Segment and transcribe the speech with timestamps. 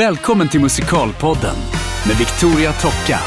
[0.00, 1.56] Välkommen till Musikalpodden
[2.08, 3.18] med Victoria Tocka.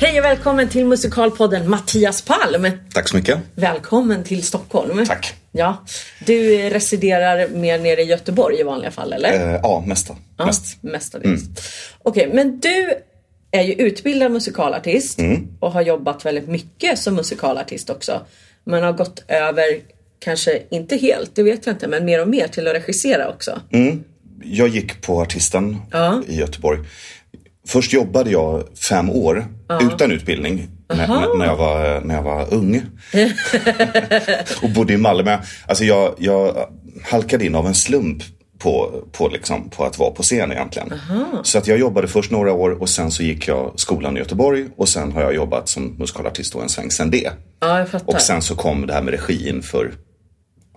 [0.00, 2.66] Hej och välkommen till Musikalpodden Mattias Palm.
[2.94, 3.38] Tack så mycket.
[3.54, 5.06] Välkommen till Stockholm.
[5.06, 5.34] Tack.
[5.52, 5.84] Ja,
[6.26, 9.54] du residerar mer nere i Göteborg i vanliga fall eller?
[9.54, 10.16] Eh, ja, mesta.
[10.36, 10.82] Ja, Mest.
[10.82, 11.42] Mestadels.
[12.02, 12.94] Okej, men du
[13.50, 15.48] är ju utbildad musikalartist Mm.
[15.60, 18.20] och har jobbat väldigt mycket som musikalartist också.
[18.64, 19.64] Men har gått över,
[20.18, 23.60] kanske inte helt, det vet jag inte, men mer och mer till att regissera också.
[24.44, 26.22] Jag gick på Artisten Ja.
[26.28, 26.78] i Göteborg.
[27.66, 29.46] Först jobbade jag fem år
[29.80, 32.82] utan utbildning när, när, jag var, när jag var ung.
[34.62, 35.38] och bodde i Malmö.
[35.66, 36.66] Alltså jag, jag
[37.04, 38.22] halkade in av en slump
[38.58, 40.92] på, på, liksom, på att vara på scen egentligen.
[41.42, 44.66] Så att jag jobbade först några år och sen så gick jag skolan i Göteborg
[44.76, 47.30] och sen har jag jobbat som musikalartist då en sväng sen det.
[47.60, 47.86] Ja.
[48.04, 49.92] Och sen så kom det här med regin för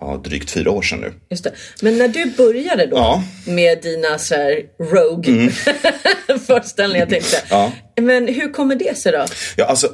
[0.06, 1.14] ja, drygt fyra år sedan nu.
[1.30, 1.52] Just det.
[1.82, 3.24] Men när du började då Ja.
[3.48, 5.50] med dina så här rogue
[6.48, 7.38] föreställningar tänkte.
[7.50, 7.72] Ja.
[8.02, 9.26] Men hur kommer det sig då?
[9.58, 9.88] Ja, alltså,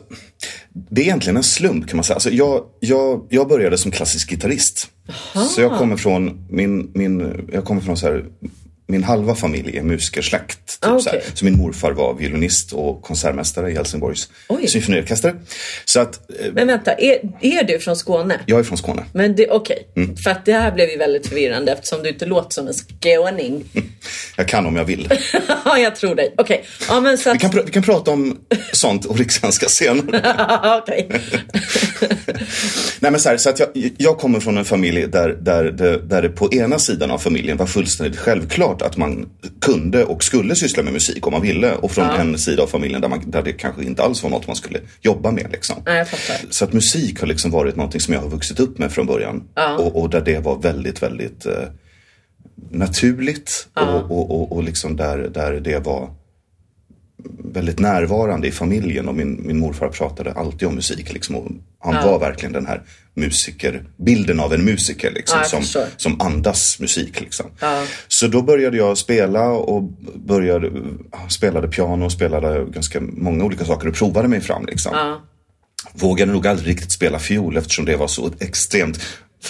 [0.89, 2.15] det är egentligen en slump kan man säga.
[2.15, 4.87] Alltså, jag, jag, jag började som klassisk gitarrist.
[5.55, 8.25] Så jag kommer från, min, min, jag kommer från så här,
[8.89, 10.59] min halva familj är musikersläkt.
[10.81, 14.67] Typ, Ah, så, så min morfar var violinist och konsertmästare i Helsingborgs Oj.
[14.67, 15.35] symfoniorkester.
[15.85, 18.39] Så att eh, Men vänta, är, är du från Skåne?
[18.45, 19.03] jag är från Skåne.
[19.13, 20.15] Men det, okej, Mm.
[20.17, 23.63] för att det här blev ju väldigt förvirrande eftersom du inte låter som en skåning.
[24.37, 25.09] Jag kan om jag vill.
[25.65, 26.33] Ja, jag tror dig.
[26.37, 27.35] Okej, ja men så att...
[27.35, 28.37] Vi kan, vi kan prata om
[28.71, 30.79] sånt och rikssvenska senare.
[30.83, 31.09] Okej.
[32.99, 35.97] Nej men så, här, så att jag, jag kommer från en familj där, där, det,
[35.97, 39.29] där det på ena sidan av familjen var fullständigt självklart att man
[39.61, 41.75] kunde och skulle syssla med musik om man ville.
[41.75, 44.47] Och från en sida av familjen där, man, där det kanske inte alls var något
[44.47, 45.47] man skulle jobba med.
[45.51, 45.75] Liksom.
[45.85, 46.45] Fattar.
[46.49, 49.43] Så att musik har liksom varit någonting som jag har vuxit upp med från början.
[49.77, 51.53] Och, och där det var väldigt, väldigt eh,
[52.71, 53.67] naturligt.
[53.73, 56.09] Och, och, och, och liksom där, där det var
[57.53, 61.13] väldigt närvarande i familjen och min, min morfar pratade alltid om musik.
[61.13, 62.81] Liksom, och han var verkligen den här
[63.13, 67.21] musiker, bilden av en musiker liksom, Ja, som, som andas musik.
[67.21, 67.45] Liksom.
[68.07, 69.83] Så då började jag spela och
[70.15, 70.71] började,
[71.29, 74.65] spelade piano, spelade ganska många olika saker och provade mig fram.
[74.65, 75.19] Liksom.
[75.93, 78.99] Vågade nog aldrig riktigt spela fiol eftersom det var så extremt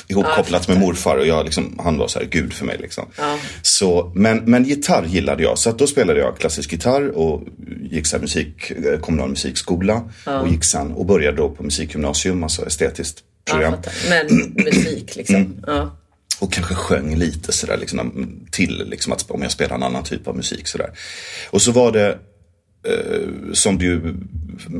[0.07, 2.77] ihopkopplat med morfar och jag liksom, han var så här gud för mig.
[2.81, 3.05] Liksom.
[3.61, 7.43] Så, men, men gitarr gillade jag så då spelade jag klassisk gitarr och
[7.91, 10.09] gick så musik, eh, kommunal musikskola
[10.41, 13.73] och gick sen och började då på musikgymnasium, alltså estetiskt Ja, program.
[13.73, 13.93] fattar.
[14.09, 15.35] Men musik liksom.
[15.35, 15.63] Mm.
[15.67, 15.95] Ja.
[16.39, 20.27] Och kanske sjöng lite sådär liksom, till liksom, att, om jag spelade en annan typ
[20.27, 20.67] av musik.
[20.67, 20.89] Sådär.
[21.49, 22.17] Och så var det,
[22.83, 24.15] eh, som det ju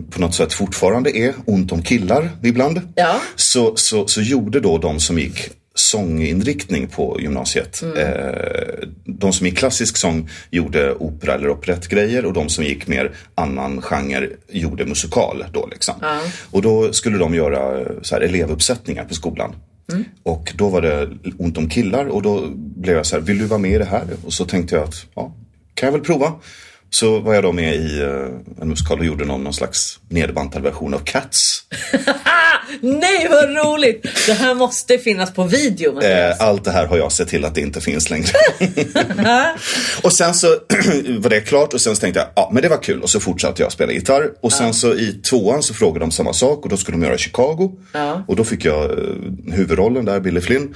[0.09, 2.81] på något sätt fortfarande är, ont om killar ibland.
[2.95, 3.21] Ja.
[3.35, 7.83] Så, så, så gjorde då de som gick sånginriktning på gymnasiet.
[7.97, 13.11] Eh, de som gick klassisk sång gjorde opera eller operettgrejer och de som gick mer
[13.35, 15.45] annan genre gjorde musikal.
[15.53, 15.95] Då, liksom.
[16.51, 19.55] Och då skulle de göra så här, elevuppsättningar på skolan.
[20.23, 23.45] Och då var det ont om killar och då blev jag så här, vill du
[23.45, 24.07] vara med i det här?
[24.25, 25.35] Och så tänkte jag att, ja,
[25.73, 26.33] kan jag väl prova.
[26.89, 30.61] Så var jag då med i eh, en musikal och gjorde någon, någon slags nedbantad
[30.61, 31.63] version av Cats.
[32.81, 34.05] Nej vad roligt!
[34.27, 36.01] Det här måste finnas på video.
[36.01, 38.27] Eh, allt det här har jag sett till att det inte finns längre.
[40.03, 40.47] och sen så
[41.19, 43.19] var det klart och sen så tänkte jag, ja men det var kul och så
[43.19, 44.31] fortsatte jag spela gitarr.
[44.41, 47.17] Och sen så i tvåan så frågade de samma sak och då skulle de göra
[47.17, 47.71] Chicago.
[48.27, 48.97] Och då fick jag eh,
[49.53, 50.75] huvudrollen där, Billy Flynn.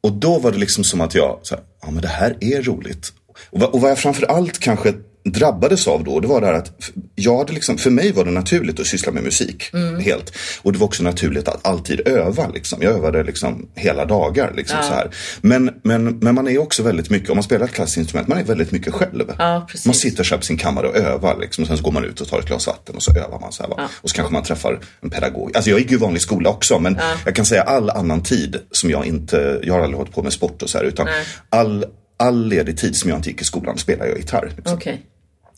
[0.00, 1.40] Och då var det liksom som att jag,
[1.82, 3.12] ja men det här är roligt.
[3.50, 4.92] Och vad jag framförallt kanske
[5.32, 8.30] drabbades av då, det var det här att jag hade liksom, för mig var det
[8.30, 9.70] naturligt att syssla med musik.
[10.00, 10.32] Helt.
[10.62, 12.48] Och det var också naturligt att alltid öva.
[12.48, 12.82] Liksom.
[12.82, 14.52] Jag övade liksom hela dagar.
[14.56, 15.10] Liksom, så här.
[15.40, 18.38] Men, men, men man är också väldigt mycket, om man spelar ett klassiskt instrument, man
[18.38, 19.32] är väldigt mycket själv.
[19.38, 21.38] Ja, man sitter så på sin kammare och övar.
[21.40, 23.40] Liksom, och sen så går man ut och tar ett glas vatten och så övar
[23.40, 23.52] man.
[23.52, 23.88] Så här, va?
[24.00, 25.56] Och så kanske man träffar en pedagog.
[25.56, 28.90] Alltså jag gick ju vanlig skola också, men jag kan säga all annan tid som
[28.90, 31.08] jag inte, jag har aldrig hållit på med sport och så här, utan
[31.50, 31.84] all,
[32.16, 34.52] all ledig tid som jag inte gick i skolan spelar jag gitarr.
[34.56, 34.76] Liksom.
[34.76, 35.02] Okej.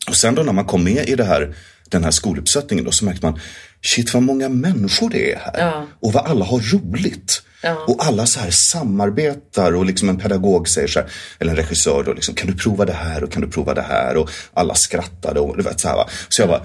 [0.09, 1.55] Och sen då när man kom med i det här,
[1.89, 3.41] den här skoluppsättningen då så märkte man
[3.83, 5.59] shit vad många människor det är här.
[5.59, 5.87] Ja.
[6.01, 7.43] Och vad alla har roligt.
[7.87, 11.09] Och alla så här samarbetar och liksom en pedagog säger så här,
[11.39, 13.83] eller en regissör då liksom, kan du prova det här och kan du prova det
[13.83, 16.09] här och alla skrattade och du vet så här va.
[16.29, 16.63] Så jag bara,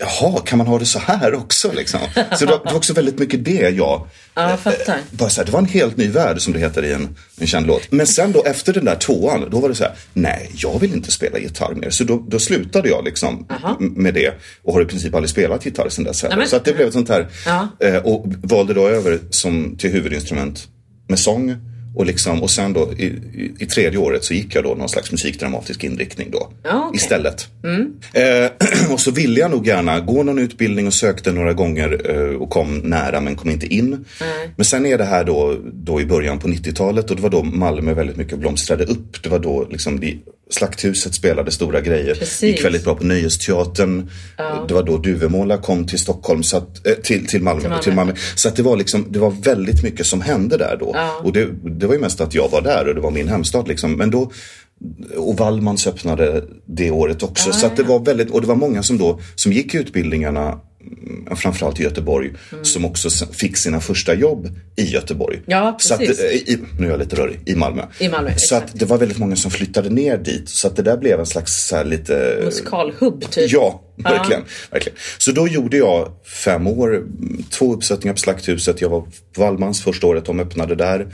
[0.00, 2.00] jaha, kan man ha det så här också liksom?
[2.14, 4.98] Så det var, det var också väldigt mycket det jag, Ja, jag fattar.
[5.10, 7.46] bara så här, det var en helt ny värld som det heter i en, en
[7.46, 7.92] känd låt.
[7.92, 10.94] Men sen då efter den där tvåan, då var det så här, nej, jag vill
[10.94, 11.90] inte spela gitarr mer.
[11.90, 13.46] Så då, då slutade jag liksom
[13.80, 14.34] med det
[14.64, 16.22] och har i princip aldrig spelat gitarr sedan dess.
[16.22, 16.36] heller.
[16.36, 17.68] men- Så att det blev ett sånt här, Ja.
[17.80, 20.31] eh, och valde då över som, till huvudinstrument
[21.08, 21.56] med sång
[21.94, 24.88] Och, liksom, och sen då i, i, i tredje året så gick jag då någon
[24.88, 26.48] slags musikdramatisk inriktning då.
[26.62, 26.96] Ja, okej.
[26.96, 27.48] Istället.
[28.12, 32.36] Eh, och så ville jag nog gärna gå någon utbildning och sökte några gånger eh,
[32.36, 34.04] och kom nära men kom inte in.
[34.56, 37.42] Men sen är det här då, då i början på 90-talet och det var då
[37.42, 39.22] Malmö väldigt mycket blomstrade upp.
[39.22, 40.16] Det var då liksom det,
[40.54, 42.14] Slakthuset spelade stora grejer.
[42.14, 42.42] Precis.
[42.42, 44.10] Gick väldigt bra på Nöjesteatern.
[44.68, 47.82] Det var då Duvemåla kom till Stockholm, så att, eh, till, till, Malmö, Malmö.
[47.82, 48.12] till Malmö.
[48.34, 50.96] Så att det var liksom, det var väldigt mycket som hände där då.
[51.22, 53.68] Och det, det var ju mest att jag var där och det var min hemstad
[53.68, 53.92] liksom.
[53.92, 54.32] Men då,
[55.16, 57.52] och Wallmans öppnade det året också.
[57.52, 60.58] så att det var väldigt, och det var många som då, som gick utbildningarna
[61.36, 62.30] framförallt i Göteborg,
[62.62, 65.36] som också fick sina första jobb i Göteborg.
[65.36, 65.44] Mm.
[65.46, 66.20] Ja, så att, precis.
[66.20, 67.82] eh, i, nu är jag lite rörig, i Malmö.
[67.98, 68.78] I Malmö, så att exakt.
[68.78, 70.48] det var väldigt många som flyttade ner dit.
[70.48, 72.40] Så att det där blev en slags så här lite...
[72.44, 73.52] Musikalhubb typ.
[73.52, 74.98] Ja, verkligen, verkligen.
[75.18, 76.12] Så då gjorde jag
[76.44, 77.06] fem år,
[77.50, 78.80] två uppsättningar på Slakthuset.
[78.80, 81.06] Jag var på Wallmans första året, de öppnade där.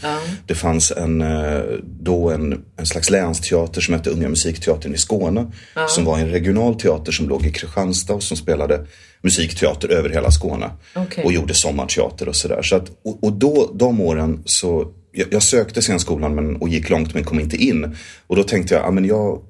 [0.47, 5.53] Det fanns en, eh, då en, en slags länsteater som hette Unga Musikteatern i Skåne.
[5.89, 8.87] Som var en regional teater som låg i Kristianstad och som spelade
[9.23, 10.71] musikteater över hela Skåne.
[10.95, 11.25] Okej.
[11.25, 12.63] Och gjorde sommarteater och sådär.
[12.63, 16.91] Så att, och, och då, de åren så, jag, jag sökte scenskolan men, och gick
[16.91, 17.97] långt men kom inte in.
[18.27, 19.43] Och då tänkte jag, ja men jag,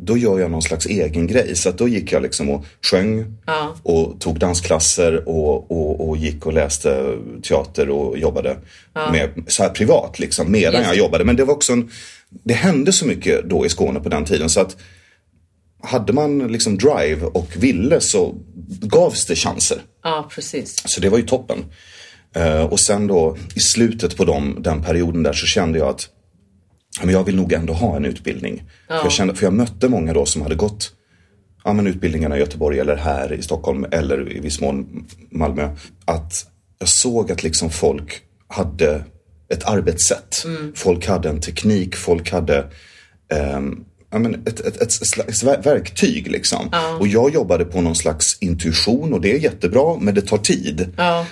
[0.00, 1.56] då gör jag någon slags egen grej.
[1.56, 3.36] Så att då gick jag liksom och sjöng
[3.82, 8.56] och tog dansklasser och, och, och gick och läste teater och jobbade
[9.12, 11.24] med, så här privat liksom medan Just jag jobbade.
[11.24, 11.90] Men det var också en,
[12.28, 14.76] det hände så mycket då i Skåne på den tiden så att
[15.82, 18.34] hade man liksom drive och ville så
[18.80, 19.78] gavs det chanser.
[20.02, 20.82] Ja, precis.
[20.86, 21.64] Så det var ju toppen.
[22.34, 26.00] Eh, och sen då i slutet på dem, den perioden där så kände jag att
[26.00, 26.19] ja,
[27.02, 28.62] men jag vill nog ändå ha en utbildning.
[28.88, 30.92] För, jag kände, för jag mötte många då som hade gått
[31.64, 35.76] ja, men utbildningarna i Göteborg eller här i Stockholm eller i viss mån Malmö.
[36.04, 36.46] Att
[36.78, 39.04] jag såg att liksom folk hade
[39.48, 40.44] ett arbetssätt.
[40.74, 42.66] Folk hade en teknik, folk hade
[43.32, 46.30] ehm, ja, men ett, ett, ett slags ver- verktyg.
[46.30, 46.70] Liksom.
[47.00, 50.88] Och jag jobbade på någon slags intuition och det är jättebra men det tar tid.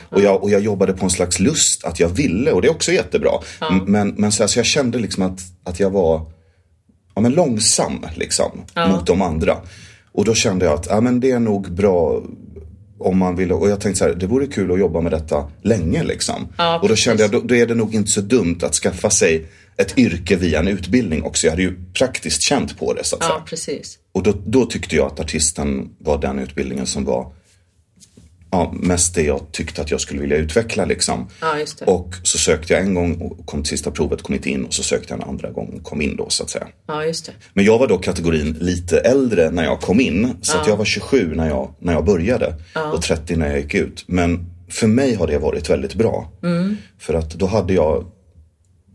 [0.09, 2.73] Och, jag, och jag jobbade på en slags lust att jag ville och det är
[2.73, 3.31] också jättebra.
[3.87, 6.31] Men, men så, här, så jag kände liksom att, att jag var
[7.15, 8.51] ja, men långsam liksom,
[8.89, 9.57] mot de andra.
[10.13, 12.23] Och då kände jag att ja, men det är nog bra
[12.99, 13.53] om man vill.
[13.53, 16.49] Och jag tänkte så här, det vore kul att jobba med detta länge liksom.
[16.59, 19.11] Ja, och då kände jag, då, då är det nog inte så dumt att skaffa
[19.11, 19.47] sig
[19.79, 21.47] ett yrke via en utbildning också.
[21.47, 23.35] Jag hade ju praktiskt känt på det så att säga.
[23.39, 23.99] Ja, precis.
[24.13, 27.33] Och då, då tyckte jag att artisten var den utbildningen som var
[28.51, 31.29] ja, mest det jag tyckte att jag skulle vilja utveckla liksom.
[31.41, 31.57] Ja.
[31.87, 34.75] Och så sökte jag en gång och kom till sista provet, kom inte in och
[34.75, 36.69] så sökte jag en andra gång och kom in då så att säga.
[36.87, 37.33] Ja, just det.
[37.53, 40.37] Men jag var då kategorin lite äldre när jag kom in.
[40.43, 42.55] Så att jag var 27 när jag, när jag började
[42.93, 44.05] och 30 när jag gick ut.
[44.07, 46.33] Men för mig har det varit väldigt bra.
[46.99, 48.05] För att då hade jag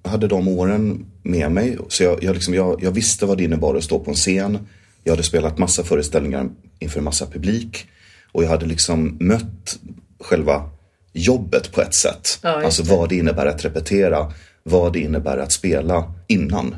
[0.04, 1.78] hade de åren med mig.
[1.88, 4.68] Så jag, jag, liksom, jag, jag visste vad det innebar att stå på en scen.
[5.04, 7.88] Jag hade spelat massa föreställningar inför massa publik.
[8.32, 9.80] Och jag hade liksom mött
[10.20, 10.70] själva
[11.14, 12.40] jobbet på ett sätt.
[12.42, 14.34] Ja, alltså vad det innebär att repetera.
[14.64, 16.76] Vad det innebär att spela innan.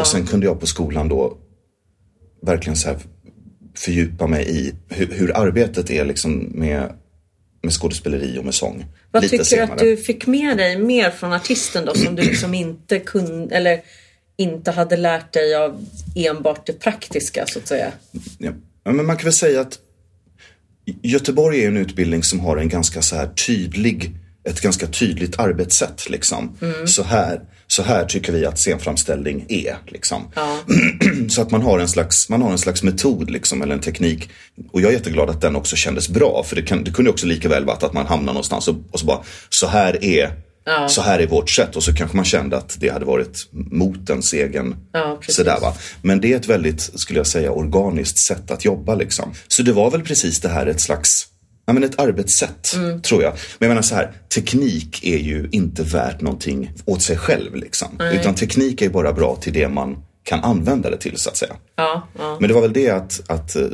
[0.00, 1.36] Och sen kunde jag på skolan då
[2.42, 2.98] verkligen så här
[3.74, 6.92] fördjupa mig i hur, hur arbetet är liksom med,
[7.62, 8.86] med skådespeleri och med sång.
[9.10, 9.72] Vad Lite tycker du senare.
[9.72, 13.80] att du fick med dig mer från artisten då som du liksom inte kunde eller
[14.36, 17.92] inte hade lärt dig av enbart det praktiska så att säga?
[18.38, 18.50] Ja.
[18.84, 19.78] Ja, Men man kan väl säga att
[21.02, 24.10] Göteborg är en utbildning som har en ganska så här tydlig,
[24.48, 26.10] ett ganska tydligt arbetssätt.
[26.10, 26.56] Liksom.
[26.86, 29.76] Så, här, så här tycker vi att scenframställning är.
[29.86, 30.22] Liksom.
[31.28, 34.28] så att man har en slags, man har en slags metod liksom, eller en teknik.
[34.72, 36.44] Och jag är jätteglad att den också kändes bra.
[36.46, 39.00] För det, kan, det kunde också lika väl varit att man hamnar någonstans och, och
[39.00, 40.32] så bara, så här är
[40.88, 44.10] Så här är vårt sätt och så kanske man kände att det hade varit mot
[44.10, 45.74] ens egen Ja, sådär va.
[46.02, 49.34] Men det är ett väldigt, skulle jag säga, organiskt sätt att jobba liksom.
[49.48, 51.27] Så det var väl precis det här ett slags
[51.68, 53.02] Ja, men ett arbetssätt, Mm.
[53.02, 53.30] tror jag.
[53.32, 57.54] Men jag menar så här, teknik är ju inte värt någonting åt sig själv.
[57.54, 57.88] Liksom.
[58.12, 61.54] Utan teknik är bara bra till det man kan använda det till, så att säga.
[61.76, 62.36] Ja, ja.
[62.40, 63.66] Men det var väl det att, att eh,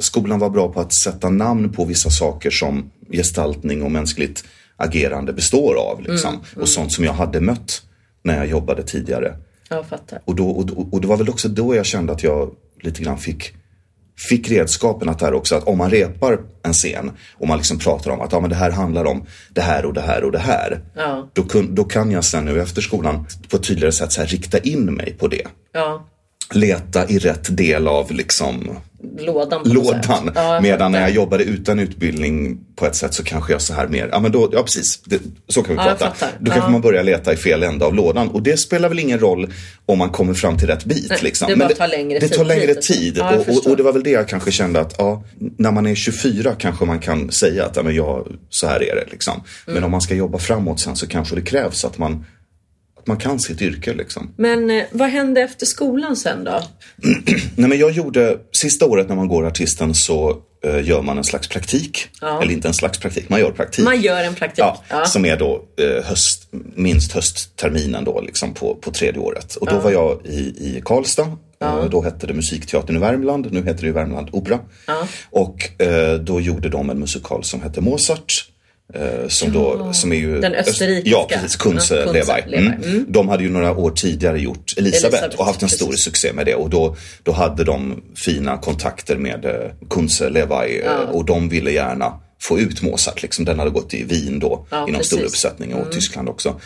[0.00, 4.44] skolan var bra på att sätta namn på vissa saker som gestaltning och mänskligt
[4.76, 6.02] agerande består av.
[6.02, 6.40] Liksom.
[6.56, 7.82] Och sånt som jag hade mött
[8.22, 9.36] när jag jobbade tidigare.
[9.68, 10.20] Jag fattar.
[10.24, 12.50] Och, då, och, och det var väl också då jag kände att jag
[12.82, 13.52] lite grann fick,
[14.28, 18.10] fick redskapen att här också, att om man repar en scen och man liksom pratar
[18.10, 20.38] om att ja, men det här handlar om det här och det här och det
[20.38, 20.80] här.
[20.94, 21.30] Ja.
[21.32, 24.28] Då, kun, då kan jag sen nu efter skolan på ett tydligare sätt så här,
[24.28, 26.06] rikta in mig på det Ja,
[26.52, 28.70] leta i rätt del av liksom
[29.18, 29.62] lådan.
[29.64, 30.30] Lådan.
[30.34, 33.88] Ja, Medan när jag jobbade utan utbildning på ett sätt så kanske jag så här
[33.88, 36.26] mer, ja men då, ja precis, det, så kan vi Ja, prata.
[36.38, 36.72] Då kanske Ja.
[36.72, 39.52] man börjar leta i fel ände av lådan och det spelar väl ingen roll
[39.86, 41.06] om man kommer fram till rätt bit.
[41.10, 41.48] Nej, liksom.
[41.48, 43.16] det Men bara tar längre det tid, tar längre tid.
[43.18, 45.24] Ja, och, och, och det var väl det jag kanske kände att, ja,
[45.56, 48.94] när man är 24 kanske man kan säga att, ja men jag, så här är
[48.94, 49.34] det liksom.
[49.34, 49.74] Mm.
[49.74, 52.24] Men om man ska jobba framåt sen så kanske det krävs att man,
[53.00, 54.34] att man kan sitt yrke liksom.
[54.36, 56.62] Men eh, vad hände efter skolan sen då?
[57.56, 61.24] Nej, men jag gjorde, sista året när man går artisten så eh, gör man en
[61.24, 62.08] slags praktik.
[62.20, 62.42] Ja.
[62.42, 63.84] Eller inte en slags praktik, man gör praktik.
[63.84, 64.58] Man gör en praktik.
[64.58, 65.04] Ja, Ja.
[65.04, 69.54] Som är då eh, höst, minst höstterminen då, liksom på, på tredje året.
[69.56, 71.36] Och då var jag i, i Karlstad.
[71.62, 74.58] Eh, Då hette det Musikteatern i Värmland, nu heter det ju Värmland Opera.
[75.30, 78.46] Och eh, då gjorde de en musikal som hette Mozart.
[78.94, 81.10] Eh, som, då, som är ju Den österrikiska.
[81.10, 81.56] Ja, precis.
[81.56, 82.50] Kunze Ja, Kunze Levi.
[82.50, 82.66] Levi.
[82.66, 83.04] Mm.
[83.08, 86.04] De hade ju några år tidigare gjort Elisabeth, Elisabeth, och haft en stor precis.
[86.04, 86.54] succé med det.
[86.54, 89.52] Och då, då hade de fina kontakter med eh,
[89.90, 93.22] Kunze Levi eh, och de ville gärna få ut Mozart.
[93.22, 93.44] Liksom.
[93.44, 95.06] Den hade gått i Wien då, Ja, i någon precis.
[95.06, 96.60] stor uppsättning och Tyskland också.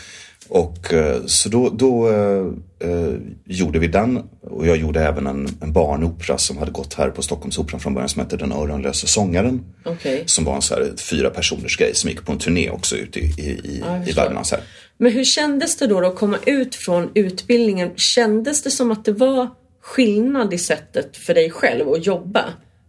[0.47, 2.45] Och eh, så då, då eh,
[2.89, 3.13] eh,
[3.45, 7.21] gjorde vi den och jag gjorde även en, en barnopera som hade gått här på
[7.21, 9.63] Stockholmsoperan från början som hette Den öronlöse sångaren.
[9.85, 10.23] Okej.
[10.25, 13.19] Som var en så här fyra personers grej som gick på en turné också ute
[13.19, 14.11] i, i, i, i.
[14.11, 14.47] Värmland.
[14.47, 14.63] Så här.
[14.97, 17.91] Men hur kändes det då att komma ut från utbildningen?
[17.95, 19.49] Kändes det som att det var
[19.81, 22.45] skillnad i sättet för dig själv att jobba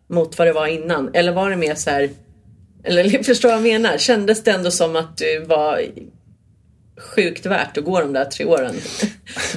[0.09, 1.11] mot vad det var innan?
[1.15, 2.11] Eller var det mer så här,
[2.85, 3.99] eller förstår vad jag menar?
[3.99, 5.83] Kändes det ändå som att du var
[6.99, 8.75] sjukt värt att gå de där tre åren?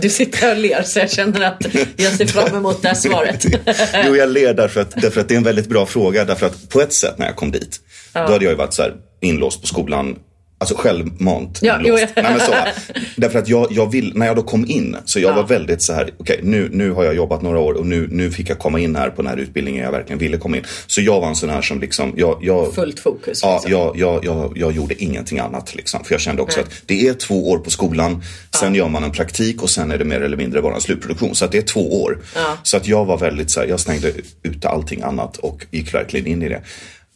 [0.02, 1.66] Du sitter här och ler så jag känner att
[1.96, 3.46] jag ser fram emot det här svaret.
[4.06, 6.26] Jo, jag ler därför att, därför att det är en väldigt bra fråga.
[6.26, 7.80] Därför att på ett sätt när jag kom dit,
[8.14, 10.16] då hade jag ju varit så här inlåst på skolan.
[10.62, 12.08] Alltså självmant Ja, jo, ja.
[12.16, 12.54] Nej, men så,
[13.16, 15.94] därför att jag, jag vill, när jag då kom in, så jag var väldigt så
[15.94, 18.80] här, okej nu, nu har jag jobbat några år och nu, nu fick jag komma
[18.80, 20.64] in här på den här utbildningen jag verkligen ville komma in.
[20.88, 23.40] Så jag var en sån här som liksom, jag, jag, Fullt fokus.
[23.44, 23.72] Ja, liksom.
[23.72, 25.76] jag, jag, jag, jag gjorde ingenting annat.
[25.76, 26.04] Liksom.
[26.04, 28.24] För jag kände också att det är två år på skolan,
[28.60, 31.36] sen gör man en praktik och sen är det mer eller mindre bara en slutproduktion.
[31.36, 32.20] Så att det är två år.
[32.64, 34.14] Så att jag var väldigt så här, jag stängde
[34.44, 36.62] ute allting annat och gick verkligen in i det.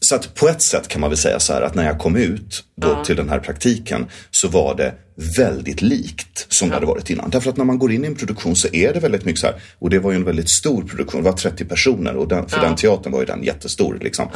[0.03, 2.15] Så att på ett sätt kan man väl säga så här att när jag kom
[2.15, 7.09] ut då till den här praktiken så var det väldigt likt som det hade varit
[7.09, 7.29] innan.
[7.29, 9.47] Därför att när man går in i en produktion så är det väldigt mycket så
[9.47, 12.49] här, och det var ju en väldigt stor produktion, det var 30 personer och den,
[12.49, 13.99] för den teatern var ju den jättestor.
[14.01, 14.27] Liksom.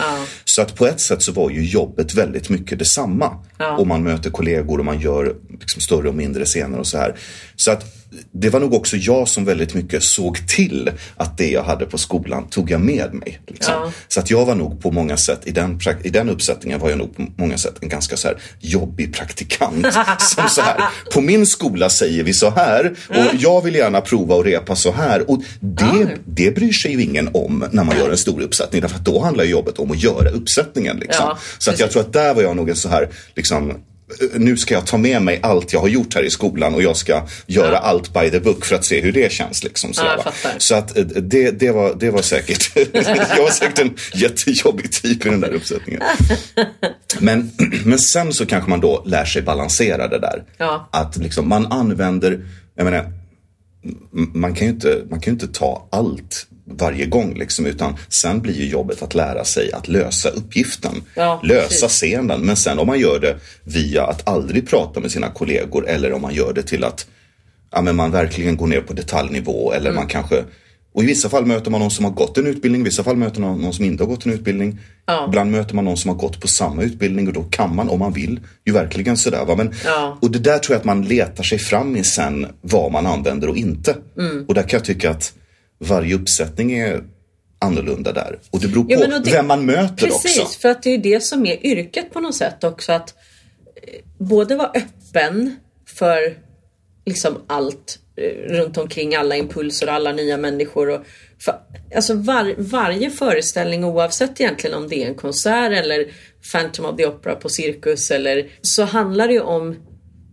[0.45, 3.39] Så att på ett sätt så var ju jobbet väldigt mycket detsamma.
[3.77, 7.15] Och man möter kollegor och man gör liksom större och mindre scener och så här.
[7.55, 7.97] Så att
[8.31, 11.97] det var nog också jag som väldigt mycket såg till att det jag hade på
[11.97, 13.39] skolan tog jag med mig.
[13.47, 13.73] Liksom.
[13.73, 13.91] Ja.
[14.07, 16.97] Så att jag var nog på många sätt, i den, i den uppsättningen var jag
[16.97, 19.85] nog på många sätt en ganska så här jobbig praktikant.
[20.19, 24.35] som så här, på min skola säger vi så här och jag vill gärna prova
[24.35, 25.31] och repa så här.
[25.31, 28.81] Och det, det bryr sig ju ingen om när man gör en stor uppsättning.
[28.81, 30.97] Därför att då handlar jobbet om att göra uppsättningen.
[30.97, 31.25] Liksom.
[31.25, 33.73] Ja, så att jag tror att där var jag nog en så här, liksom,
[34.33, 36.97] nu ska jag ta med mig allt jag har gjort här i skolan och jag
[36.97, 39.63] ska göra allt by the book för att se hur det känns.
[39.63, 40.55] Liksom, sådär, fattar.
[40.57, 45.25] Så att eh, det, det, var, det var säkert, jag var säkert en jättejobbig typ
[45.25, 46.01] i den där uppsättningen.
[47.19, 47.51] Men,
[47.85, 50.43] men sen så kanske man då lär sig balansera det där.
[50.57, 50.89] Ja.
[50.91, 52.45] Att liksom man använder,
[52.75, 53.11] jag menar,
[54.11, 58.53] man kan ju inte, man kan inte ta allt varje gång liksom, utan sen blir
[58.53, 61.03] ju jobbet att lära sig att lösa uppgiften.
[61.15, 62.41] Ja, lösa scenen.
[62.41, 66.21] Men sen om man gör det via att aldrig prata med sina kollegor eller om
[66.21, 67.07] man gör det till att
[67.71, 69.95] ja, men man verkligen går ner på detaljnivå eller Mm.
[69.95, 70.43] man kanske
[70.93, 73.15] och i vissa fall möter man någon som har gått en utbildning, i vissa fall
[73.17, 74.79] möter man någon som inte har gått en utbildning.
[75.27, 77.99] Ibland möter man någon som har gått på samma utbildning och då kan man, om
[77.99, 79.45] man vill, ju verkligen sådär.
[79.45, 79.55] Va?
[79.55, 80.17] Men, Ja.
[80.21, 83.49] Och det där tror jag att man letar sig fram i sen, vad man använder
[83.49, 83.95] och inte.
[84.19, 84.45] Mm.
[84.47, 85.33] Och där kan jag tycka att
[85.79, 87.03] varje uppsättning är
[87.59, 88.39] annorlunda där.
[88.51, 90.59] Och det beror på Ja, det- vem man möter Precis, också.
[90.59, 92.91] för att det är ju det som är yrket på något sätt också.
[92.91, 93.15] Att
[93.83, 95.55] eh, både vara öppen
[95.97, 96.37] för
[97.05, 100.89] liksom allt eh, runt omkring, alla impulser och alla nya människor.
[100.89, 101.01] Och
[101.41, 101.55] för,
[101.95, 106.05] alltså var, varje föreställning oavsett egentligen om det är en konsert eller
[106.51, 109.75] Phantom of the Opera på Cirkus eller så handlar det ju om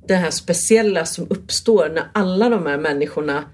[0.09, 3.45] det här speciella som uppstår när alla de här människorna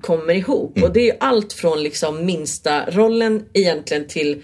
[0.00, 0.76] kommer ihop.
[0.76, 0.88] Mm.
[0.88, 4.42] Och det är allt från liksom minsta rollen egentligen till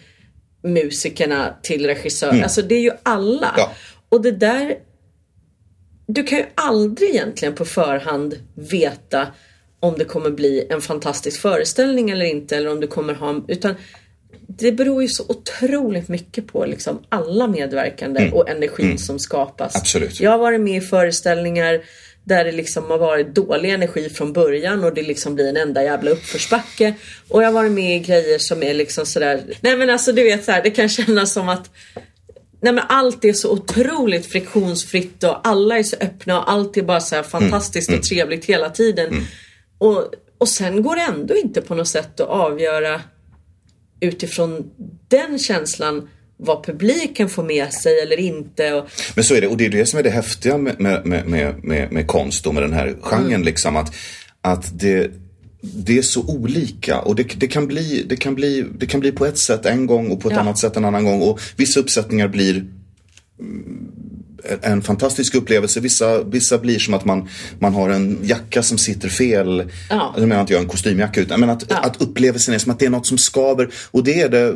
[0.63, 2.43] musikerna till regissör.
[2.43, 3.49] Alltså det är ju alla.
[3.49, 3.55] Mm.
[3.57, 3.73] Ja.
[4.09, 4.77] Och det där
[6.07, 9.27] du kan ju aldrig egentligen på förhand veta
[9.81, 13.45] om det kommer bli en fantastisk föreställning eller inte eller om du kommer ha en,
[13.49, 13.75] utan
[14.47, 19.75] det beror ju så otroligt mycket på liksom alla medverkande och energin som skapas.
[19.75, 19.81] Mm.
[19.81, 20.21] Absolut.
[20.21, 21.81] Jag har varit med i föreställningar
[22.25, 25.83] där det liksom har varit dålig energi från början och det liksom blir en enda
[25.83, 26.95] jävla uppförsbacke.
[27.29, 30.23] Och jag har varit med i grejer som är liksom sådär, nej men alltså du
[30.23, 31.71] vet så här, det kan kännas som att
[32.61, 36.83] Nej men allt är så otroligt friktionsfritt och alla är så öppna och allt är
[36.83, 37.99] bara så här fantastiskt Mm.
[37.99, 39.27] och trevligt hela tiden.
[39.79, 43.01] Och, och sen går det ändå inte på något sätt att avgöra
[44.01, 44.71] utifrån
[45.09, 48.75] den känslan vad publiken får med sig eller inte.
[48.75, 51.07] Och, Men så är det, och det är det som är det häftiga med, med,
[51.07, 53.27] med, med, med, konst och med den här genren.
[53.27, 53.43] Mm.
[53.43, 53.95] Liksom, att,
[54.41, 55.11] att det,
[55.61, 59.13] det är så olika och det, det, kan bli, det, kan bli, det kan bli
[59.13, 60.41] på ett sätt en gång och på ett Ja.
[60.41, 61.23] annat sätt en annan gång.
[61.23, 62.65] Och vissa uppsättningar blir
[64.63, 65.81] en- fantastisk upplevelse.
[65.81, 69.71] Vissa, vissa blir som att man, man har en jacka som sitter fel.
[69.91, 70.15] Ja.
[70.19, 71.77] Jag menar inte jag en kostymjacka utan men att, Ja.
[71.77, 73.71] att upplevelsen är som att det är något som skaver.
[73.91, 74.55] Och det är det,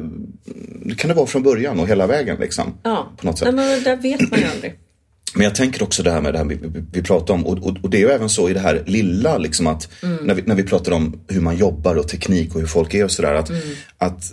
[0.85, 2.75] det kan det vara från början och hela vägen liksom.
[2.83, 3.55] ja, På något sätt.
[3.55, 4.73] Nej, men där vet man ju aldrig.
[5.35, 7.59] Men jag tänker också det här med det här vi, vi, vi pratar om och,
[7.67, 9.89] och, och det är ju även så i det här lilla liksom att
[10.23, 13.05] när, vi, när vi pratar om hur man jobbar och teknik och hur folk är
[13.05, 13.51] och sådär att,
[13.99, 14.33] att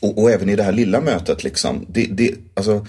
[0.00, 2.86] och, och även i det här lilla mötet liksom det, det, alltså,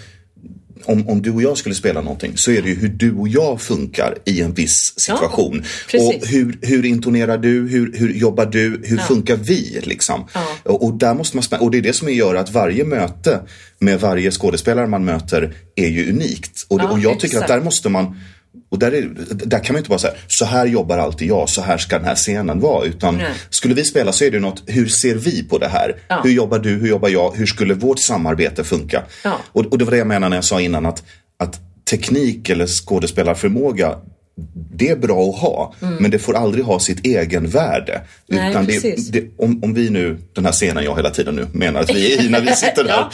[0.86, 3.28] om, om du och jag skulle spela någonting så är det ju hur du och
[3.28, 5.64] jag funkar i en viss situation.
[5.92, 6.24] precis.
[6.24, 10.28] och hur, hur intonerar du, hur, hur jobbar du, hur funkar vi liksom.
[10.34, 10.48] Ja.
[10.64, 13.40] Och, och där måste man och det är det som gör att varje möte
[13.80, 16.66] med varje skådespelare man möter är ju unikt.
[16.68, 18.16] Och, Ja, och jag tycker att där måste man
[18.70, 19.10] och där, är,
[19.46, 22.08] där kan man inte bara säga så här jobbar alltid jag, så här ska den
[22.08, 22.86] här scenen vara.
[22.86, 23.32] Utan Nej.
[23.50, 25.96] skulle vi spela så är det något, hur ser vi på det här?
[26.08, 26.22] Ja.
[26.24, 29.04] Hur jobbar du, hur jobbar jag, hur skulle vårt samarbete funka?
[29.24, 29.38] Ja.
[29.52, 31.04] Och, och det var det jag menade när jag sa innan att,
[31.40, 33.96] att teknik eller skådespelarförmåga
[34.76, 38.02] det är bra att ha, men det får aldrig ha sitt egen värde.
[38.28, 41.48] Nej, Utan det, det, om, om vi nu, den här scenen jag hela tiden nu
[41.54, 42.90] menar att vi är i när vi sitter där.
[42.90, 43.12] Ja,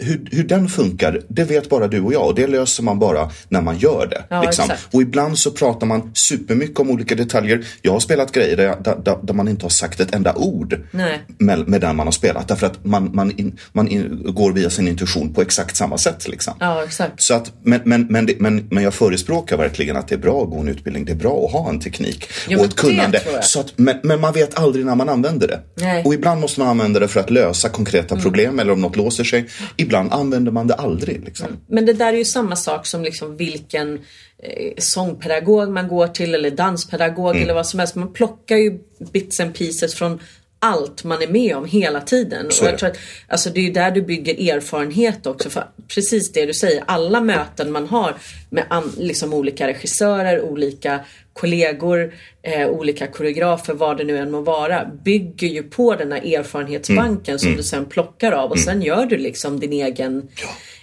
[0.00, 2.26] hur, hur den funkar, det vet bara du och jag.
[2.26, 4.24] Och det löser man bara när man gör det.
[4.28, 4.70] Ja, liksom.
[4.90, 7.66] Och ibland så pratar man supermycket om olika detaljer.
[7.82, 10.80] Jag har spelat grejer där, jag- där, där, man inte har sagt ett enda ord
[10.90, 11.22] Nej.
[11.38, 12.48] med, med den man har spelat.
[12.48, 16.28] Därför att man, man, in, man in, går via sin intuition på exakt samma sätt.
[16.28, 16.54] Liksom.
[16.60, 17.22] Ja, exakt.
[17.22, 20.50] Så att, men, men, men, men, men jag förespråkar verkligen att det är bra att
[20.50, 21.04] gå en utbildning.
[21.04, 23.22] Det är bra att ha en teknik Ja, och ett kunnande.
[23.42, 25.60] Så att, men, men man vet aldrig när man använder det.
[25.74, 25.90] Nej.
[25.90, 26.06] Mm.
[26.06, 29.24] Och ibland måste man använda det för att lösa konkreta problem eller om något låser
[29.24, 29.48] sig.
[29.76, 31.24] Ibland använder man det aldrig.
[31.24, 31.46] Liksom.
[31.68, 33.94] Men det där är ju samma sak som liksom vilken
[34.42, 37.42] eh, sångpedagog man går till eller danspedagog Mm.
[37.42, 37.94] eller vad som helst.
[37.94, 38.78] Man plockar ju
[39.12, 40.20] bits and pieces från
[40.62, 42.46] allt man är med om hela tiden.
[42.46, 42.98] Och jag tror att,
[43.28, 45.50] alltså det är där du bygger erfarenhet också.
[45.50, 48.14] För precis det du säger, alla möten man har
[48.50, 51.00] med an, liksom olika regissörer, olika
[51.32, 56.34] kollegor, eh, olika koreografer, vad det nu än må vara, bygger ju på den här
[56.38, 57.38] erfarenhetsbanken Mm.
[57.38, 60.28] som du sen plockar av och sen gör du liksom din egen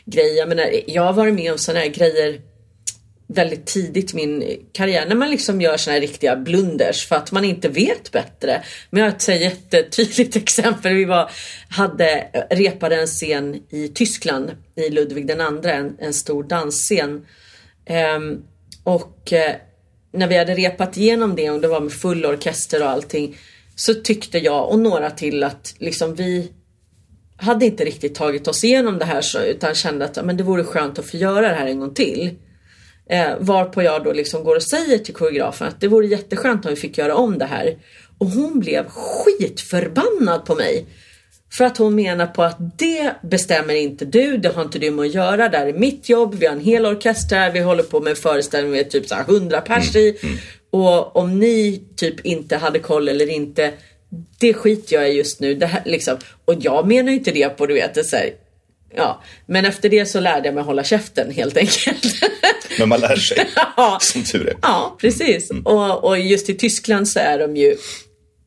[0.05, 0.35] grej.
[0.37, 2.41] Jag menar, jag har varit med om sådana här grejer
[3.33, 7.31] väldigt tidigt i min karriär när man liksom gör såna här riktiga blunders för att
[7.31, 8.63] man inte vet bättre.
[8.89, 10.93] Men jag har ett så jättetydligt exempel.
[10.93, 11.31] Vi var,
[11.69, 17.25] hade, repade en scen i Tyskland i Ludvig den andra, en, en stor dansscen.
[17.85, 18.43] Ehm,
[18.83, 19.55] och eh,
[20.11, 23.37] när vi hade repat igenom det och det var med full orkester och allting
[23.75, 26.51] så tyckte jag och några till att liksom vi
[27.37, 30.63] hade inte riktigt tagit oss igenom det här så, utan kände att men det vore
[30.63, 32.35] skönt att få göra det här en gång till.
[33.09, 36.69] Eh, varpå jag då liksom går och säger till koreografen att det vore jätteskönt om
[36.69, 37.77] vi fick göra om det här.
[38.17, 40.85] Och hon blev skitförbannad på mig.
[41.51, 45.05] För att hon menar på att det bestämmer inte du, det har inte du med
[45.05, 47.83] att göra, det här är mitt jobb, vi har en hel orkester här, vi håller
[47.83, 50.17] på med en föreställning med typ så här 100 pers i.
[50.71, 53.73] Och om ni typ inte hade koll eller inte,
[54.39, 55.55] det skiter jag i just nu.
[55.55, 56.17] Det här, liksom.
[56.45, 58.29] Och jag menar ju inte det på du vet, så här,
[58.95, 62.05] Ja, men efter det så lärde jag mig hålla käften helt enkelt.
[62.79, 63.47] Men man lär sig,
[63.77, 63.97] Ja.
[64.01, 64.55] som tur är.
[64.61, 65.51] Ja, precis.
[65.65, 67.71] Och, och just i Tyskland så är de ju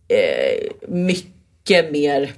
[0.08, 2.32] eh, mycket mer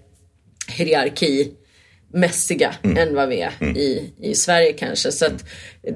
[0.69, 5.13] hierarkimässiga än vad vi är i, i Sverige kanske.
[5.13, 5.45] Så att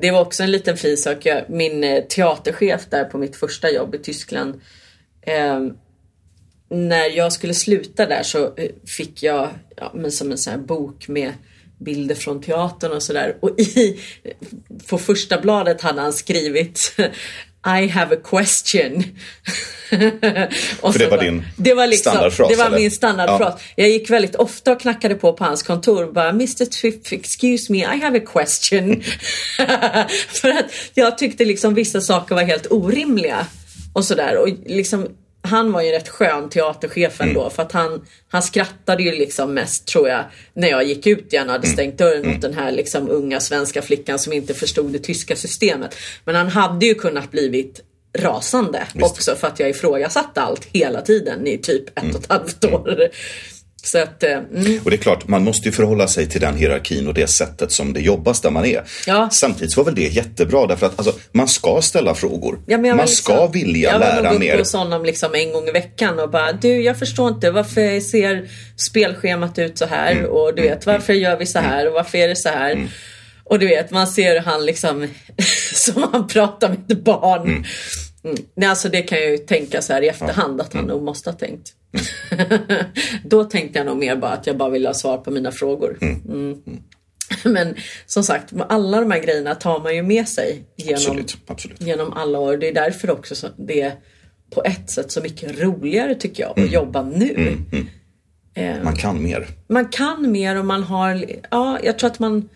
[0.01, 1.27] det var också en liten fin sak.
[1.27, 4.61] Jag, min eh, teaterchef där på mitt första jobb i Tyskland
[5.23, 5.61] eh,
[6.71, 11.09] när jag skulle sluta där så eh, fick jag ja, men som en sån bok
[11.09, 11.33] med
[11.79, 13.37] bilder från teatern och sådär.
[13.41, 14.01] Och i,
[14.89, 16.97] på första bladet hade han skrivit
[17.67, 19.05] I have a question.
[19.89, 22.79] För det var din det var liksom, standardfras, Det var eller?
[22.79, 23.63] min standardfras.
[23.77, 27.73] Jag gick väldigt ofta och knackade på på hans kontor och bara Mr Swift, excuse
[27.73, 29.03] me, I have a question.
[30.29, 30.65] För att
[30.95, 33.47] jag tyckte liksom vissa saker var helt orimliga.
[33.93, 34.37] Och sådär.
[34.37, 35.09] Och liksom
[35.49, 39.87] han var ju rätt skön teaterchefen då för att han, han skrattade ju liksom mest
[39.87, 43.11] tror jag när jag gick ut igen och hade stängt dörren mot den här liksom
[43.11, 45.97] unga svenska flickan som inte förstod det tyska systemet.
[46.25, 47.81] Men han hade ju kunnat blivit
[48.19, 52.65] rasande också för att jag ifrågasatte allt hela tiden i typ ett och ett halvt
[52.65, 53.09] år.
[53.93, 56.57] Så att, eh, mm, Och det är klart, man måste ju förhålla sig till den
[56.57, 58.83] hierarkin och det sättet som det jobbas där man är.
[59.07, 59.29] Ja.
[59.33, 62.59] Samtidigt var väl det jättebra därför att alltså, man ska ställa frågor.
[62.67, 64.59] Ja, men jag var man ska liksom- vilja jag var lära nog uppe mer.
[64.59, 68.49] hos honom liksom en gång i veckan och bara du jag förstår inte varför ser
[68.77, 70.25] spelschemat ut så här Mm.
[70.31, 72.89] och du vet varför gör vi så här och varför är det så här.
[73.45, 75.07] Och du vet man ser hur han liksom
[75.75, 77.67] som han pratar med ett barn.
[78.25, 78.37] Mm.
[78.55, 80.95] Nej, alltså det kan jag ju tänka så här i efterhand att han Mm.
[80.97, 81.73] nog måste ha tänkt.
[83.25, 85.99] Då tänkte jag nog mer bara att jag bara ville ha svar på mina frågor.
[86.01, 86.63] Mm.
[87.45, 87.75] Men
[88.07, 91.81] som sagt, alla de här grejerna tar man ju med sig genom Absolut, absolut.
[91.81, 92.57] genom alla år.
[92.57, 93.93] Det är därför också så det är
[94.51, 96.71] på ett sätt så mycket roligare tycker jag att Mm.
[96.71, 97.57] jobba nu.
[98.83, 99.47] Man kan mer.
[99.69, 102.49] Man kan mer och man har, ja jag tror att man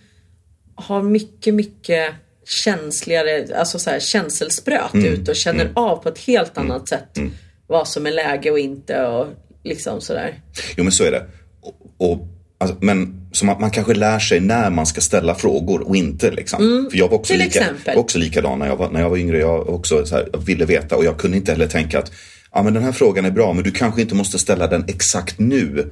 [0.75, 2.15] har mycket, mycket
[2.47, 5.07] känsligare, alltså så här känselspröt Mm.
[5.07, 7.19] ut och känner av på ett helt annat sätt
[7.67, 9.27] vad som är läge och inte och
[9.65, 10.35] liksom sådär.
[10.77, 11.27] Jo men så är det.
[11.61, 12.27] Och, och,
[12.61, 16.31] alltså, men så man, man kanske lär sig när man ska ställa frågor och inte.
[16.31, 16.89] Liksom.
[16.91, 17.45] För jag var också, Mm.
[17.47, 17.95] Lika, exempel.
[17.97, 19.39] var också likadan när jag var, när jag var yngre.
[19.39, 22.13] Jag också så här, jag ville veta och jag kunde inte heller tänka att
[22.55, 25.39] Ja men den här frågan är bra men du kanske inte måste ställa den exakt
[25.39, 25.91] nu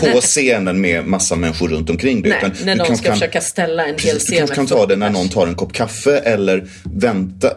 [0.00, 2.30] på scenen med massa människor runt omkring dig.
[2.30, 4.66] Nej, utan när du någon ska kan- försöka ställa en hel du scen kanske kan
[4.66, 7.50] ta det 40 när någon tar en kopp kaffe eller vänta.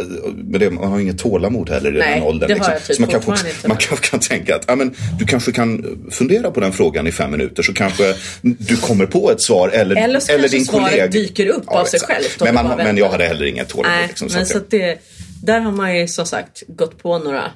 [0.60, 2.50] Det, man har inget tålamod heller i Nej, den åldern.
[2.50, 2.74] liksom.
[2.88, 3.68] typ Så man kan, fortfarande inte.
[3.68, 7.12] man kanske kan tänka att ja, men, du kanske kan fundera på den frågan i
[7.12, 10.86] fem minuter så kanske du kommer på ett svar eller, Eller så kanske din svaret
[10.90, 11.08] kollega.
[11.08, 12.08] dyker upp av jag sig om
[12.40, 13.98] Men, du man, men jag hade heller inget tålamod.
[13.98, 14.98] Nej, Liksom, så men så det,
[15.44, 17.52] där har man ju som sagt gått på några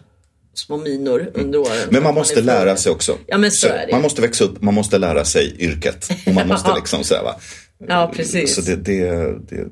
[0.66, 1.88] små minor under åren.
[1.92, 3.18] men man måste är lära sig också.
[3.28, 3.92] Ja men så, är det.
[3.92, 6.10] Man måste växa upp, man måste lära sig yrket.
[6.26, 7.36] Och man måste liksom så här, va.
[7.88, 8.56] Ja precis.
[8.56, 9.06] Så det, det,
[9.50, 9.68] det,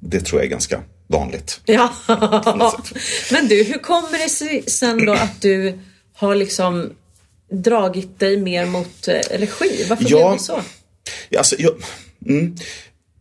[0.00, 1.60] det tror jag är ganska vanligt.
[1.64, 1.92] Ja.
[3.32, 5.78] Men du, hur kommer det sig sen då att du
[6.14, 6.90] har liksom
[7.52, 9.84] dragit dig mer mot eh, regi?
[9.88, 10.28] Varför Ja.
[10.28, 10.60] blev det så?
[11.28, 11.72] Ja, Alltså, jag,
[12.28, 12.56] mm,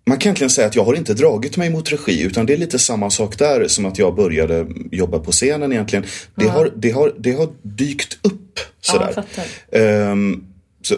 [0.06, 2.58] man kan egentligen säga att jag har inte dragit mig mot regi utan det är
[2.58, 6.06] lite samma sak där som att jag började jobba på scenen egentligen.
[6.36, 9.14] Det, har, det, har, det har dykt upp sådär.
[9.16, 9.46] jag fattar.
[9.72, 10.44] Ehm,
[10.82, 10.96] så,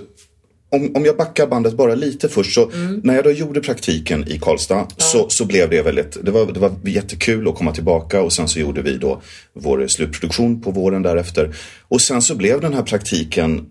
[0.70, 3.02] om, om jag backar bandet bara lite först så Mm.
[3.04, 6.60] när jag då gjorde praktiken i Karlstad så, så blev det väldigt, det var, det
[6.60, 9.22] var jättekul att komma tillbaka och sen så gjorde vi då
[9.54, 11.56] vår slutproduktion på våren därefter.
[11.82, 13.66] Och sen så blev den här praktiken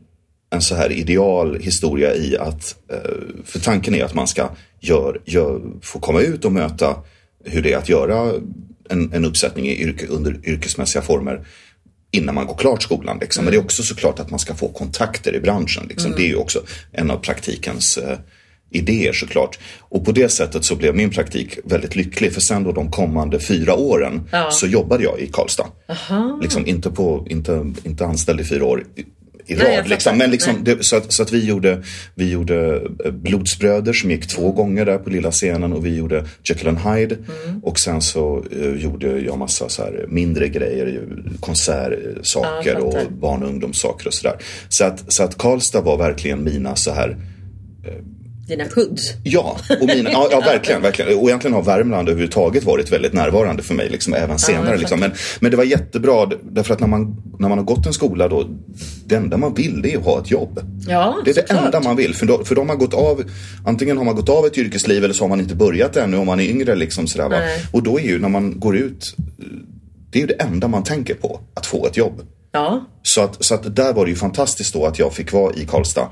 [0.53, 5.21] en så här ideal historia i att, eh, för tanken är att man ska gör,
[5.25, 6.97] gör, få komma ut och möta
[7.45, 8.33] hur det är att göra
[8.88, 11.47] en, en uppsättning i yrke, under yrkesmässiga former
[12.11, 13.19] innan man går klart skolan.
[13.21, 13.45] Liksom.
[13.45, 15.87] Men det är också såklart att man ska få kontakter i branschen.
[15.88, 16.12] Liksom.
[16.17, 16.62] Det är ju också
[16.93, 18.19] en av praktikens eh,
[18.71, 19.59] idéer såklart.
[19.79, 22.33] Och på det sättet så blev min praktik väldigt lycklig.
[22.33, 25.67] För sen då de kommande fyra åren så jobbade jag i Karlstad.
[26.43, 28.85] Liksom inte, på, inte, inte anställd i fyra år
[29.46, 29.76] i, Nej, rad.
[29.76, 29.88] fattar.
[29.88, 30.18] Liksom.
[30.18, 30.76] Men liksom, Nej.
[30.76, 31.83] det, så, att, så att vi gjorde,
[32.14, 36.24] vi gjorde eh, Blodsbröder som gick två gånger där på lilla scenen och vi gjorde
[36.44, 37.14] Jekyll and Hyde.
[37.14, 37.61] Mm.
[37.62, 41.09] Och sen så eh, gjorde jag massa så här mindre grejer,
[41.40, 44.37] konsertsaker Ja, och barn och ungdomssaker och sådär.
[44.68, 47.16] Så att, så att Karlstad var verkligen mina så här
[48.46, 49.12] Dina hoods?
[49.22, 51.18] Ja, och mina, ja, ja verkligen, verkligen.
[51.18, 54.70] Och egentligen har Värmland överhuvudtaget varit väldigt närvarande för mig, liksom, även senare.
[54.70, 55.00] jag liksom.
[55.00, 58.28] men, men det var jättebra, därför att när man, när man har gått en skola
[58.28, 58.48] då,
[59.05, 60.61] det enda man vill det är att ha ett jobb.
[60.88, 61.64] Ja, det är det såklart.
[61.64, 62.14] enda man vill.
[62.14, 63.22] För då, för de har gått av,
[63.66, 66.26] antingen har man gått av ett yrkesliv eller så har man inte börjat ännu om
[66.26, 66.74] man är yngre.
[66.74, 67.38] Liksom, sådär, va?
[67.38, 67.66] Nej.
[67.72, 69.16] Och då är ju när man går ut,
[70.11, 72.22] det är ju det enda man tänker på, att få ett jobb.
[72.52, 75.55] Ja, Så att, så att där var det ju fantastiskt då att jag fick vara
[75.55, 76.09] i Karlstad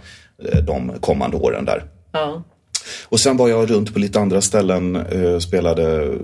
[0.53, 1.85] eh, de kommande åren där.
[2.13, 2.43] Ja.
[3.09, 6.15] Och sen var jag runt på lite andra ställen, eh, spelade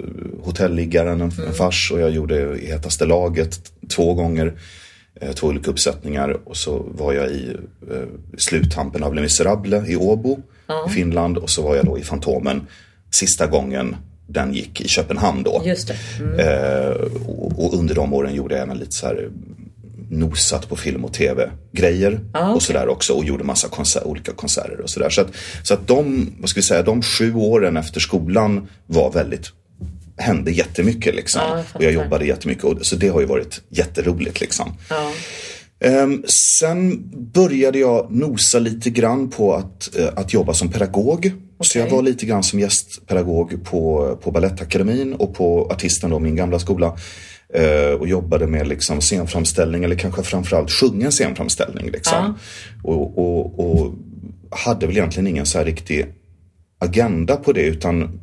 [0.42, 4.52] Hotelliggaren, en, en fars och jag gjorde i Hetaste laget två gånger.
[5.20, 7.56] Eh, två olika uppsättningar och så var jag i
[7.90, 10.38] eh, sluttampen av Les Misérables i Åbo
[10.88, 12.66] i Finland och så var jag då i Fantomen
[13.10, 13.96] sista gången
[14.26, 15.62] den gick i Köpenhamn då.
[15.64, 15.92] just.
[16.20, 16.38] Mm.
[16.38, 16.90] Eh,
[17.26, 19.30] och, och under de åren gjorde jag även lite så här
[20.16, 24.80] nosat på film och tv-grejer Ah, och sådär också och gjorde massa konser- olika konserter
[24.80, 25.10] och sådär.
[25.10, 25.28] Så att,
[25.62, 29.52] så att de, vad ska vi säga, de sju åren efter skolan var väldigt
[30.18, 31.40] hände jättemycket liksom.
[31.44, 32.64] Ja, jag och jag jobbade jättemycket.
[32.64, 34.72] Och, så det har ju varit jätteroligt liksom.
[34.90, 35.12] Ja.
[35.80, 37.02] Ehm, sen
[37.34, 41.32] började jag nosa lite grann på att, eh, att jobba som pedagog.
[41.60, 46.36] Så jag var lite grann som gästpedagog på, på Balettakademin och på Artisten, då, min
[46.36, 46.96] gamla skola.
[47.54, 51.90] Eh, och jobbade med liksom scenframställning eller kanske framförallt sjunga scenframställning.
[51.90, 52.38] Liksom.
[52.82, 53.94] Och, och, och
[54.50, 56.06] hade väl egentligen ingen så här riktig
[56.78, 58.20] agenda på det utan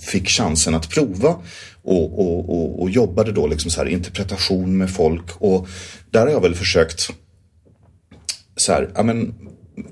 [0.00, 1.36] fick chansen att prova
[1.82, 5.68] och, och, och, och jobbade då liksom så här interpretation med folk och
[6.10, 7.10] där har jag väl försökt
[8.56, 9.34] så här, ja men,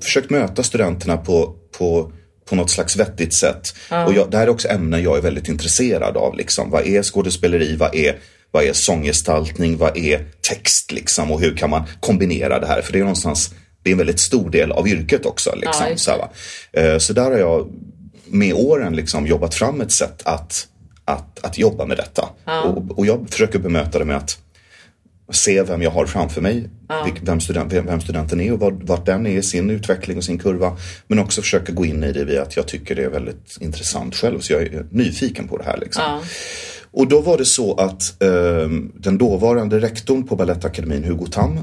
[0.01, 2.11] försökt möta studenterna på, på,
[2.49, 3.75] på något slags vettigt sätt.
[4.07, 6.35] Och jag, det här är också ämnen jag är väldigt intresserad av.
[6.37, 6.69] Liksom.
[6.69, 7.75] Vad är skådespeleri?
[7.75, 8.17] Vad är,
[8.53, 9.77] vad är sånggestaltning?
[9.77, 10.91] Vad är text?
[10.91, 11.31] Liksom?
[11.31, 12.81] Och hur kan man kombinera det här?
[12.81, 15.55] För det är någonstans det är en väldigt stor del av yrket också.
[15.55, 16.29] Liksom, Ja, så, här, va?
[16.71, 17.71] Eh, så där har jag
[18.25, 20.67] med åren liksom jobbat fram ett sätt att,
[21.05, 22.29] att, att jobba med detta.
[22.63, 24.37] Och, och jag försöker bemöta det med att
[25.31, 26.69] se vem jag har framför mig,
[27.05, 30.23] vilk- vem, student, vem, studenten är och vad, vart den är i sin utveckling och
[30.23, 30.77] sin kurva.
[31.07, 34.15] Men också försöka gå in i det via att jag tycker det är väldigt intressant
[34.15, 34.39] själv.
[34.39, 35.77] Så jag är nyfiken på det här.
[35.77, 36.03] Liksom.
[36.03, 36.21] Ja.
[36.93, 41.59] Och då var det så att eh, den dåvarande rektorn på Balettakademin, Hugo Tam,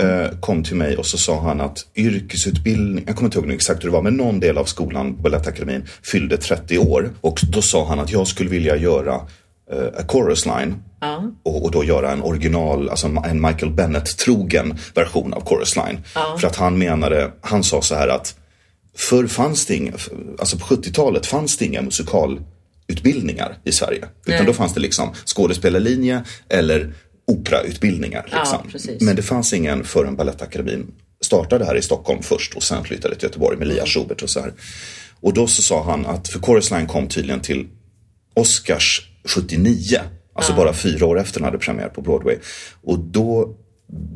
[0.00, 3.84] eh, kom till mig och så sa han att yrkesutbildning, jag kommer inte ihåg exakt
[3.84, 7.10] hur det var, men någon del av skolan på Balettakademin fyllde 30 år.
[7.20, 9.14] Och då sa han att jag skulle vilja göra
[9.72, 10.74] eh, A Chorus Line
[11.42, 15.98] och, och då göra en original, alltså en Michael Bennett-trogen version av Chorus Line.
[16.40, 18.34] För att han menade, han sa så här att
[18.96, 19.92] Förr fanns det inga,
[20.38, 21.82] alltså på 70-talet fanns det inga
[22.92, 23.98] musikalutbildningar i Sverige.
[24.26, 24.46] Utan Nej.
[24.46, 26.94] då fanns det liksom skådespelarlinje eller
[27.26, 28.26] operautbildningar.
[28.30, 28.70] Ja, Liksom.
[28.72, 29.00] precis.
[29.00, 30.86] Men det fanns ingen förrän Balettakademin
[31.24, 33.68] startade här i Stockholm först och sen flyttade till Göteborg med.
[33.68, 34.52] Lia Schubert och så här.
[35.20, 37.66] Och då så sa han att, för Chorus Line kom tydligen till
[38.34, 40.00] Oscars 79.
[40.34, 42.36] Alltså bara fyra år efter den hade premiär på Broadway.
[42.82, 43.54] Och då,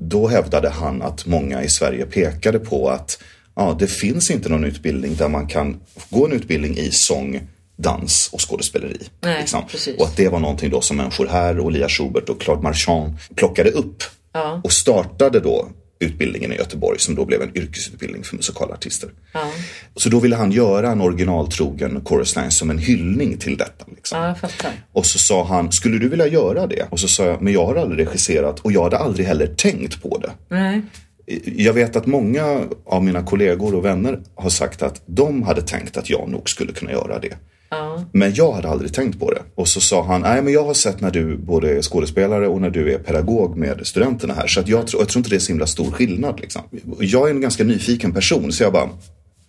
[0.08, 3.18] då hävdade han att många i Sverige pekade på att
[3.56, 7.40] ja, det finns inte någon utbildning där man kan gå en utbildning i sång,
[7.76, 8.98] dans och skådespeleri.
[9.22, 9.98] Nej, precis.
[9.98, 13.14] Och att det var någonting då som människor här och Lia Schubert och Claude Marchand
[13.34, 14.02] plockade upp.
[14.64, 19.10] Och startade då utbildningen i Göteborg som då blev en yrkesutbildning för musikalartister.
[19.96, 23.84] Så då ville han göra en originaltrogen chorus line som en hyllning till detta.
[23.94, 24.34] Liksom.
[24.42, 24.48] Ja.
[24.92, 26.86] Och så sa han, skulle du vilja göra det?
[26.90, 30.02] Och så sa jag, men jag har aldrig regisserat och jag hade aldrig heller tänkt
[30.02, 30.30] på det.
[30.48, 30.82] Nej.
[31.44, 35.96] Jag vet att många av mina kollegor och vänner har sagt att de hade tänkt
[35.96, 37.36] att jag nog skulle kunna göra det.
[38.12, 39.42] Men jag hade aldrig tänkt på det.
[39.54, 42.60] Och så sa han, nej men jag har sett när du både är skådespelare och
[42.60, 44.46] när du är pedagog med studenterna här.
[44.46, 46.40] Så att jag, tror, jag tror inte det är så himla stor skillnad.
[46.40, 46.62] Liksom.
[47.00, 48.88] Jag är en ganska nyfiken person så jag bara,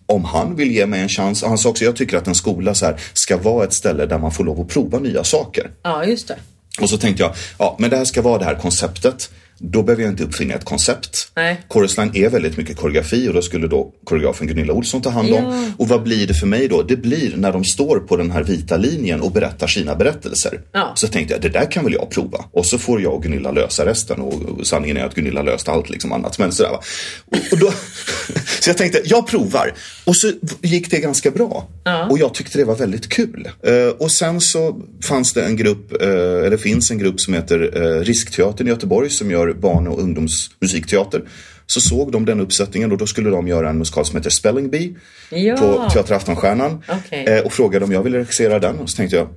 [0.06, 1.42] om han vill ge mig en chans.
[1.42, 4.06] Och han sa också, jag tycker att en skola så här, ska vara ett ställe
[4.06, 5.70] där man får lov att prova nya saker.
[5.82, 6.36] Ja, just det.
[6.80, 9.30] Och så tänkte jag, ja men det här ska vara det här konceptet.
[9.58, 11.27] Då behöver jag inte uppfinna ett koncept.
[11.38, 11.60] Nej.
[11.68, 15.32] Chorus Line är väldigt mycket koreografi och då skulle då koreografen Gunilla Olsson ta hand
[15.32, 15.44] om.
[15.44, 15.64] Ja.
[15.78, 16.82] Och vad blir det för mig då?
[16.82, 20.60] Det blir när de står på den här vita linjen och berättar sina berättelser.
[20.72, 20.92] Ja.
[20.94, 22.44] Så tänkte jag, det där kan väl jag prova.
[22.52, 24.20] Och så får jag och Gunilla lösa resten.
[24.20, 26.38] Och, sanningen är att Gunilla löste allt liksom annat.
[26.38, 26.80] Men sådär va.
[27.24, 27.70] Och, och då,
[28.60, 29.74] så jag tänkte, jag provar.
[30.04, 31.68] Och så gick det ganska bra.
[32.10, 33.48] Och jag tyckte det var väldigt kul.
[33.62, 36.08] Eh, och sen så fanns det en grupp, eh,
[36.46, 41.22] eller finns en grupp som heter eh, Riskteatern i Göteborg som gör barn och ungdomsmusikteater.
[41.66, 44.70] Så såg de den uppsättningen och då skulle de göra en musikal som heter Spelling
[44.70, 44.94] Bee
[45.30, 45.56] Ja.
[45.56, 46.82] på Teater Aftonstjärnan.
[46.88, 47.24] Okej.
[47.24, 48.78] Eh, och frågade om jag ville regissera den.
[48.78, 49.28] Och så tänkte jag,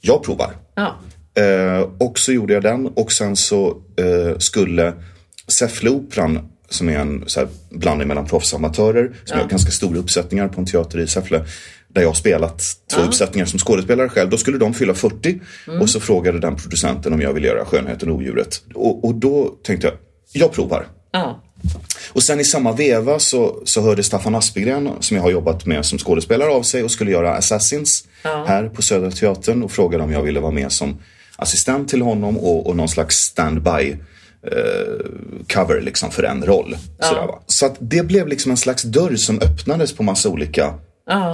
[0.00, 0.52] jag provar.
[0.74, 0.96] Ja.
[1.42, 4.92] Eh, och så gjorde jag den och sen så eh, skulle
[5.58, 9.98] Säffleoperan som är en så här, blandning mellan proffs och amatörer som gör ganska stora
[9.98, 11.44] uppsättningar på en teater i Säffle
[11.88, 12.62] där jag har spelat
[12.94, 14.30] två uppsättningar som skådespelare själv.
[14.30, 15.40] Då skulle de fylla 40
[15.80, 18.62] och så frågade den producenten om jag ville göra Skönheten och odjuret.
[18.74, 19.96] Och, och då tänkte jag,
[20.32, 20.86] jag provar.
[21.12, 21.40] Ja.
[22.12, 25.84] Och sen i samma veva så, så hörde Staffan Aspegren, som jag har jobbat med
[25.84, 30.12] som skådespelare av sig och skulle göra Assassins här på Södra Teatern och frågade om
[30.12, 30.98] jag ville vara med som
[31.36, 33.96] assistent till honom och, och någon slags standby
[34.46, 35.06] eh,
[35.54, 36.76] cover liksom för en roll.
[37.00, 37.42] Sådär, va?
[37.46, 40.74] Så att det blev liksom en slags dörr som öppnades på massa olika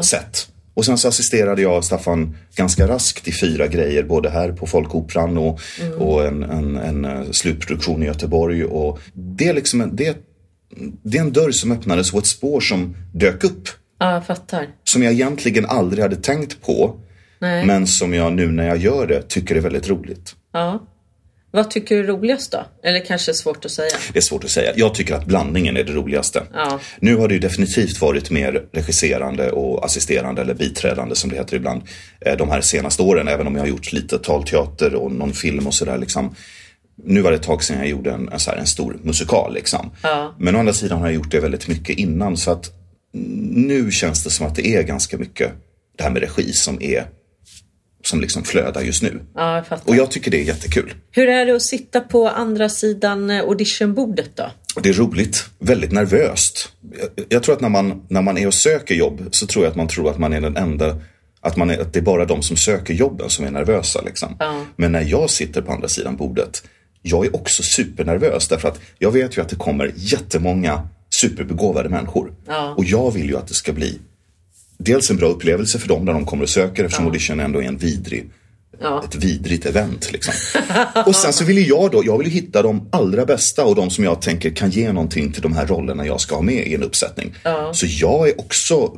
[0.03, 0.49] sätt.
[0.79, 5.38] Och sen så assisterade jag Staffan ganska raskt i fyra grejer, både här på Folkoperan
[5.38, 5.61] och,
[5.99, 8.64] och en, en, en eh, slutproduktion i Göteborg.
[8.64, 10.17] Och det, är liksom en, det,
[11.03, 13.69] det är en dörr som öppnades och ett spår som dök upp.
[13.99, 14.67] ja, jag fattar.
[14.85, 17.01] Som jag egentligen aldrig hade tänkt på.
[17.38, 17.67] Nej.
[17.67, 20.35] Men som jag nu när jag gör det tycker är väldigt roligt.
[20.53, 20.87] Ja.
[21.50, 22.64] Vad tycker du är roligast då?
[22.82, 23.90] Eller kanske svårt att säga.
[24.12, 24.72] Det är svårt att säga.
[24.76, 26.42] Jag tycker att blandningen är det roligaste.
[26.54, 26.80] Ja.
[27.00, 31.56] Nu har det ju definitivt varit mer regisserande och assisterande eller biträdande som det heter
[31.56, 31.82] ibland.
[32.20, 35.66] eh, De här senaste åren, även om jag har gjort lite talteater och någon film
[35.66, 36.34] och sådär liksom.
[37.04, 39.90] Nu var det ett tag sedan jag gjorde en, en, här, en stor musikal liksom.
[40.02, 40.34] Ja.
[40.38, 42.70] Men å andra sidan har jag gjort det väldigt mycket innan så att
[43.50, 45.52] nu känns det som att det är ganska mycket
[45.96, 47.04] det här med regi som är
[48.09, 49.21] som liksom flödar just nu.
[49.35, 49.90] Ja, jag fattar.
[49.90, 50.94] Och jag tycker det är jättekul.
[51.11, 54.51] Hur är det att sitta på andra sidan eh, auditionbordet då?
[54.83, 56.73] Det är roligt, väldigt nervöst.
[57.16, 59.71] Jag, jag tror att när man, när man är och söker jobb så tror jag
[59.71, 60.97] att man tror att man är den enda
[61.40, 64.01] att, man är, att det är bara de som söker jobben som är nervösa.
[64.01, 64.37] Liksom.
[64.38, 64.64] Ja.
[64.77, 66.62] Men när jag sitter på andra sidan bordet,
[67.03, 70.88] jag är också supernervös därför att jag vet ju att det kommer jättemånga
[71.21, 72.33] superbegåvade människor.
[72.47, 72.75] Ja.
[72.77, 73.99] Och jag vill ju att det ska bli
[74.79, 77.67] dels en bra upplevelse för dem när de kommer och söker eftersom audition ändå är
[77.67, 78.31] en vidrig
[78.81, 79.05] Ja.
[79.05, 80.12] ett vidrigt event.
[80.12, 80.35] Liksom.
[81.07, 84.05] och sen så vill jag då, jag vill hitta de allra bästa och de som
[84.05, 86.83] jag tänker kan ge någonting till de här rollerna jag ska ha med i en
[86.83, 87.35] uppsättning.
[87.73, 88.91] Så jag är också eh,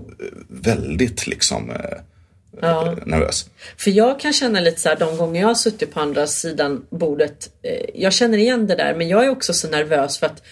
[0.48, 3.46] väldigt liksom eh, nervös.
[3.76, 6.82] För jag kan känna lite så här de gånger jag har suttit på andra sidan
[6.90, 7.50] bordet.
[7.62, 10.42] Eh, jag känner igen det där men jag är också så nervös för att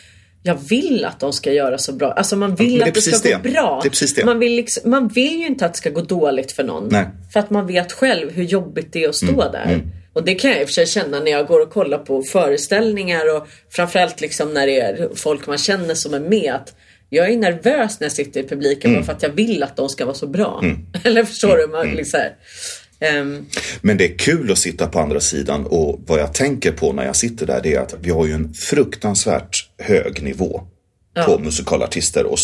[0.43, 2.13] jag vill att de ska göra så bra.
[2.13, 3.51] Alltså man vill det att det ska precis gå det.
[3.51, 3.81] bra.
[3.85, 4.25] Det det.
[4.25, 6.89] Man, vill liksom, man vill ju inte att det ska gå dåligt för någon.
[6.91, 7.07] Nej.
[7.33, 9.81] För att man vet själv hur jobbigt det är att stå Mm, där.
[10.13, 12.23] Och det kan jag i och för sig känna när jag går och kollar på
[12.23, 16.55] föreställningar och framförallt liksom när det är folk man känner som är med.
[16.55, 16.75] Att
[17.11, 19.01] jag är nervös när jag sitter i publiken Mm.
[19.03, 20.65] bara för att jag vill att de ska vara så bra.
[21.05, 21.67] Eller förstår du?
[21.67, 22.21] Man, liksom,
[23.01, 23.47] Ehm,
[23.81, 27.05] Men det är kul att sitta på andra sidan och vad jag tänker på när
[27.05, 30.63] jag sitter där det är att vi har ju en fruktansvärt hög nivå
[31.27, 32.39] på musikalartister och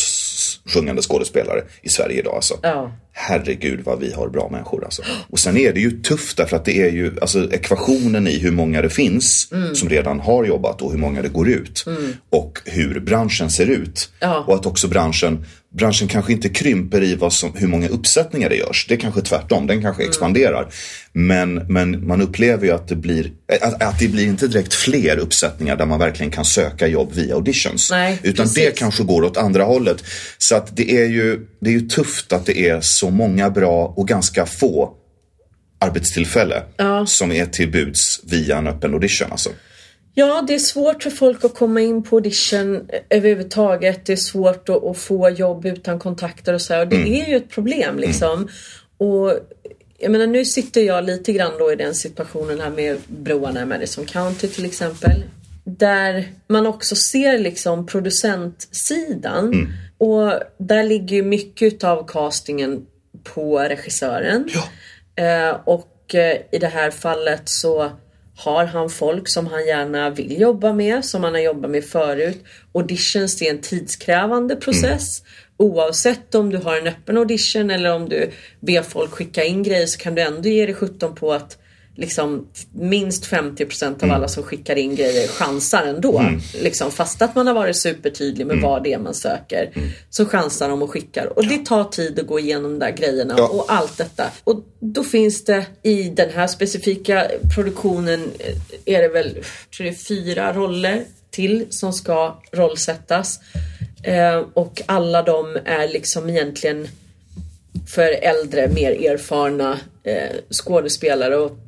[0.75, 2.35] sjungande skådespelare i Sverige idag.
[2.35, 2.59] Alltså.
[2.63, 2.93] Ja.
[3.13, 5.03] Herregud vad vi har bra människor alltså.
[5.31, 8.51] Och sen är det ju tufft därför att det är ju alltså ekvationen i hur
[8.51, 9.75] många det finns Mm.
[9.75, 11.85] som redan har jobbat och hur många det går ut.
[12.31, 14.11] Och hur branschen ser ut.
[14.21, 14.45] Ja.
[14.49, 18.57] Och att också branschen, branschen kanske inte krymper i vad som, hur många uppsättningar det
[18.57, 18.87] görs.
[18.89, 20.11] Det är kanske tvärtom, den kanske Mm.
[20.11, 20.69] expanderar.
[21.13, 23.33] Men, men man upplever ju att det blir,
[23.63, 27.35] att, att det blir inte direkt fler uppsättningar där man verkligen kan söka jobb via
[27.35, 27.91] auditions.
[27.91, 28.65] Nej, utan precis.
[28.65, 30.05] det kanske går åt andra hållet.
[30.39, 33.95] Så att det är ju, det är ju tufft att det är så många bra
[33.97, 34.95] och ganska få
[35.81, 36.63] arbetstillfälle
[37.07, 39.29] som är till buds via en öppen audition.
[39.31, 39.51] Alltså.
[40.15, 44.07] Ja, det är svårt för folk att komma in på audition överhuvudtaget.
[44.07, 46.81] Det är svårt att, att få jobb utan kontakter och så här.
[46.81, 48.49] Och det är ju ett problem liksom.
[48.99, 49.33] Och
[49.99, 53.65] jag menar nu sitter jag lite grann då i den situationen här med broarna i
[53.65, 55.25] Madison County till exempel.
[55.65, 59.73] Där man också ser liksom producentsidan.
[59.99, 62.87] Och där ligger ju mycket av castingen
[63.23, 64.49] på regissören.
[64.55, 64.63] Ja.
[65.25, 67.91] Eh, och eh, i det här fallet så
[68.37, 72.45] har han folk som han gärna vill jobba med, som han har jobbat med förut.
[72.73, 75.23] Auditions är en tidskrävande process.
[75.57, 79.87] Oavsett om du har en öppen audition eller om du ber folk skicka in grejer
[79.87, 81.59] så kan du ändå ge dig 17 på att
[81.97, 86.25] liksom minst 50% av alla som skickar in grejer chansar ändå.
[86.63, 89.71] Liksom, fast att man har varit supertydlig med vad det är man söker.
[90.11, 91.39] Så chansar de och skickar.
[91.39, 93.49] Och det tar tid att gå igenom de där grejerna Ja.
[93.49, 94.25] och allt detta.
[94.45, 99.31] Och då finns det i den här specifika produktionen eh, är det väl
[99.77, 103.41] tror det är fyra roller till som ska rollsättas.
[104.03, 106.89] Eh, och alla de är liksom egentligen
[107.95, 111.59] för äldre, mer erfarna eh, skådespelare och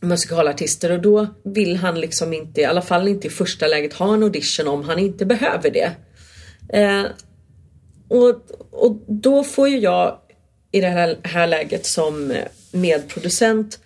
[0.00, 4.14] musikalartister och då vill han liksom inte, i alla fall inte i första läget ha
[4.14, 5.92] en audition om han inte behöver det.
[6.78, 7.04] Eh,
[8.08, 10.18] och, och då får ju jag
[10.72, 12.32] i det här, här läget som
[12.72, 13.78] medproducent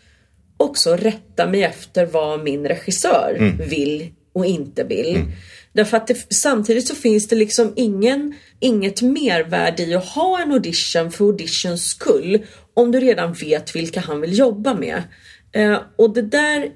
[0.57, 5.25] också rätta mig efter vad min regissör vill och inte vill.
[5.73, 10.53] Därför att det, samtidigt så finns det liksom ingen, inget mervärde i att ha en
[10.53, 15.03] audition för auditions skull om du redan vet vilka han vill jobba med.
[15.55, 16.71] Eh, och det där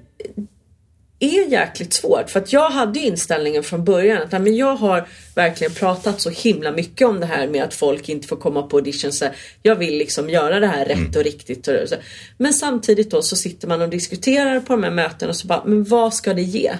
[1.19, 5.73] är jäkligt svårt för att jag hade inställningen från början att men jag har verkligen
[5.73, 9.11] pratat så himla mycket om det här med att folk inte får komma på audition
[9.11, 9.25] så
[9.61, 11.67] jag vill liksom göra det här rätt och riktigt.
[11.67, 11.95] Och så.
[12.37, 15.63] Men samtidigt då så sitter man och diskuterar på de här mötena och så bara,
[15.65, 16.71] men vad ska det ge?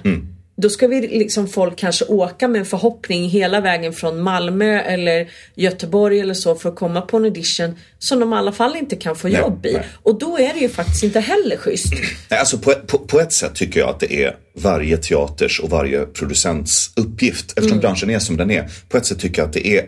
[0.61, 5.29] Då ska vi liksom folk kanske åka med en förhoppning hela vägen från Malmö eller
[5.55, 8.95] Göteborg eller så för att komma på en audition som de i alla fall inte
[8.95, 9.73] kan få Nej, jobb i.
[9.73, 9.83] nej.
[10.03, 11.93] Och då är det ju faktiskt inte heller schysst.
[12.29, 15.69] Nej, Alltså på, på, på ett sätt tycker jag att det är varje teaters och
[15.69, 17.45] varje producents uppgift.
[17.49, 17.79] Eftersom Mm.
[17.81, 18.69] branschen är som den är.
[18.89, 19.85] På ett sätt tycker jag att det är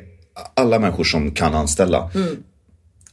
[0.53, 2.11] alla människor som kan anställa.
[2.15, 2.37] Mm.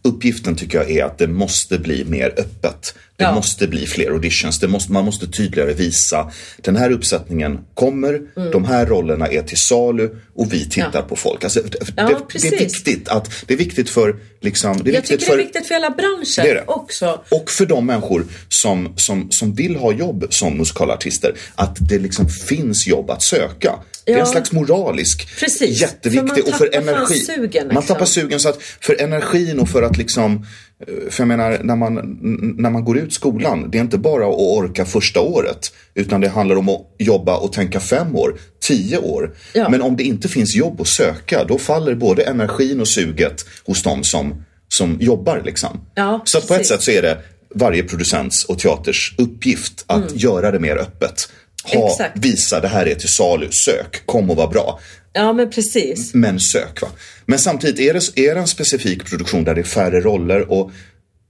[0.02, 2.94] Uppgiften tycker jag är att det måste bli mer öppet.
[3.18, 3.34] Det Ja.
[3.34, 4.58] måste bli fler auditions.
[4.60, 6.32] Det måste, man måste tydligare visa.
[6.56, 8.20] Den här uppsättningen kommer,
[8.52, 10.92] de här rollerna är till salu och vi tittar Mm.
[10.94, 11.02] Ja.
[11.02, 11.44] på folk.
[11.44, 15.00] Alltså, det, Ja, det, är viktigt att det är viktigt för liksom, det är Jag
[15.00, 16.64] viktigt tycker för, det är viktigt för hela branschen Det det.
[16.66, 17.20] också.
[17.30, 22.28] och för de människor som, som, som vill ha jobb som musikalartister, att det liksom
[22.28, 23.74] finns jobb att söka.
[24.04, 27.14] Det är en slags moralisk, Precis, jätteviktig för man och för energi.
[27.14, 27.82] sugen, Man liksom.
[27.94, 30.46] tappar sugen så att för energin och för att liksom
[30.86, 32.18] För jag menar, när man,
[32.58, 35.72] när man går ut skolan, det är inte bara att orka första året.
[35.94, 39.34] Utan det handlar om att jobba och tänka fem år, tio år.
[39.54, 39.68] Ja.
[39.68, 43.82] Men om det inte finns jobb att söka, då faller både energin och suget hos
[43.82, 45.42] de som, som jobbar.
[45.44, 45.80] Liksom.
[45.94, 47.18] Ja, så på ett sätt så är det
[47.54, 51.28] varje producents och teaters uppgift att göra det mer öppet.
[51.64, 51.86] Ha, Mm.
[51.86, 52.18] Exakt.
[52.18, 54.80] visa det här är till salu, sök, kom och var bra.
[55.12, 56.14] Ja men precis.
[56.14, 56.82] Men sök.
[56.82, 56.88] Va?
[57.26, 60.70] Men samtidigt är det, är det en specifik produktion där det är färre roller och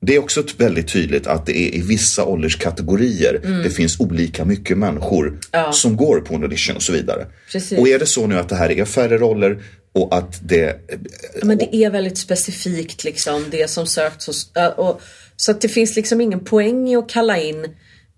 [0.01, 3.63] det är också väldigt tydligt att det är i vissa ålderskategorier Mm.
[3.63, 5.39] det finns olika mycket människor
[5.73, 7.27] som går på en audition och så vidare.
[7.53, 7.79] Precis.
[7.79, 9.63] Och är det så nu att det här är färre roller
[9.95, 10.81] och att det...
[10.89, 10.97] Ja,
[11.43, 15.01] Men det är väldigt specifikt liksom det som sökts äh, och,
[15.37, 17.67] Så att det finns liksom ingen poäng i att kalla in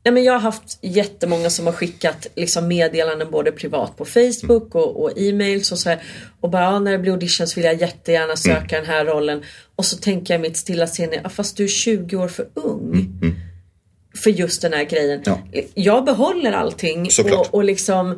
[0.04, 4.74] Nej, men jag har haft jättemånga som har skickat liksom meddelanden både privat på Facebook
[4.74, 6.02] och, och e-mails och så här.
[6.40, 9.42] Och bara ja, när det blir auditions vill jag jättegärna söka den här rollen.
[9.76, 12.48] Och så tänker jag i mitt stilla sinne, ja, fast du är 20 år för
[12.54, 13.08] ung.
[14.16, 15.22] För just den här grejen.
[15.24, 15.38] Ja.
[15.74, 17.46] Jag behåller allting Såklart.
[17.48, 18.10] och, och liksom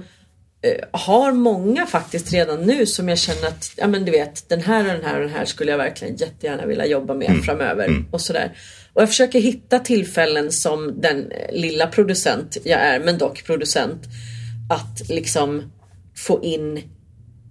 [0.63, 4.61] eh, har många faktiskt redan nu som jag känner att, ja men du vet, den
[4.61, 7.43] här och den här och den här skulle jag verkligen jättegärna vilja jobba med Mm.
[7.43, 8.05] framöver.
[8.11, 8.53] Och sådär.
[8.95, 14.03] Och jag försöker hitta tillfällen som den eh, lilla producent jag är, men dock producent,
[14.71, 15.73] att liksom
[16.17, 16.81] få in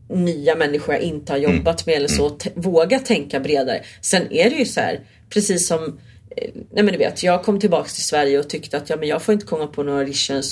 [0.09, 1.55] nya människor jag inte har Mm.
[1.57, 3.81] jobbat med eller så, t- våga tänka bredare.
[4.01, 5.83] Sen är det ju så här, precis som
[6.37, 9.07] eh, Nej men du vet, jag kom tillbaks till Sverige och tyckte att ja, men
[9.07, 10.51] jag får inte komma på några auditions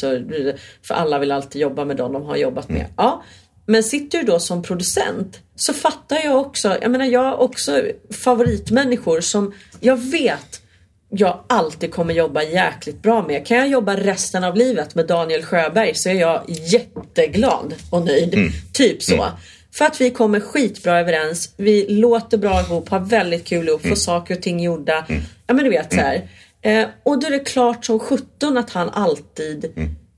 [0.87, 2.85] för alla vill alltid jobba med dem de har jobbat med.
[2.97, 3.23] Ja,
[3.65, 7.81] men sitter du då som producent så fattar jag också, jag menar jag har också
[8.23, 10.61] favoritmänniskor som jag vet
[11.09, 13.47] jag alltid kommer jobba jäkligt bra med.
[13.47, 18.51] Kan jag jobba resten av livet med Daniel Sjöberg så är jag jätteglad och nöjd.
[18.73, 19.27] Typ så.
[19.71, 23.95] För att vi kommer skitbra överens, vi låter bra ihop, har väldigt kul ihop, får
[23.95, 25.05] saker och ting gjorda.
[25.47, 26.29] Ja men du vet så här.
[26.61, 29.65] Eh, och då är det klart som 17 att han alltid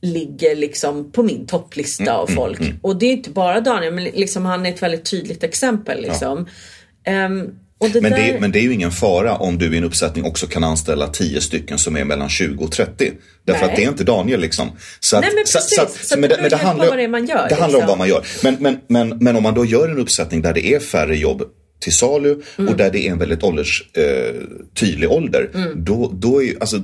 [0.01, 2.59] ligger liksom på min topplista av folk.
[2.81, 6.01] Och det är inte bara Daniel, men liksom han är ett väldigt tydligt exempel.
[6.01, 6.47] Liksom.
[7.03, 7.55] Ehm, och
[7.93, 8.17] det Men, där...
[8.33, 11.07] det, men det är ju ingen fara om du i en uppsättning också kan anställa
[11.07, 13.11] 10 stycken som är mellan 20 och 30.
[13.45, 13.69] Därför Nej.
[13.69, 14.69] att det är inte Daniel liksom.
[14.99, 16.09] Så att, Nej, men precis.
[16.09, 17.87] Så men det beror helt på vad det är man gör, Det handlar om liksom.
[17.87, 18.25] vad man gör.
[18.43, 21.43] Men, men, men, men om man då gör en uppsättning där det är färre jobb
[21.79, 22.71] till salu Mm.
[22.71, 24.35] och där det är en väldigt ålders, eh,
[24.75, 25.49] tydlig ålder.
[25.55, 25.83] Mm.
[25.83, 26.81] Då, då är ju, alltså,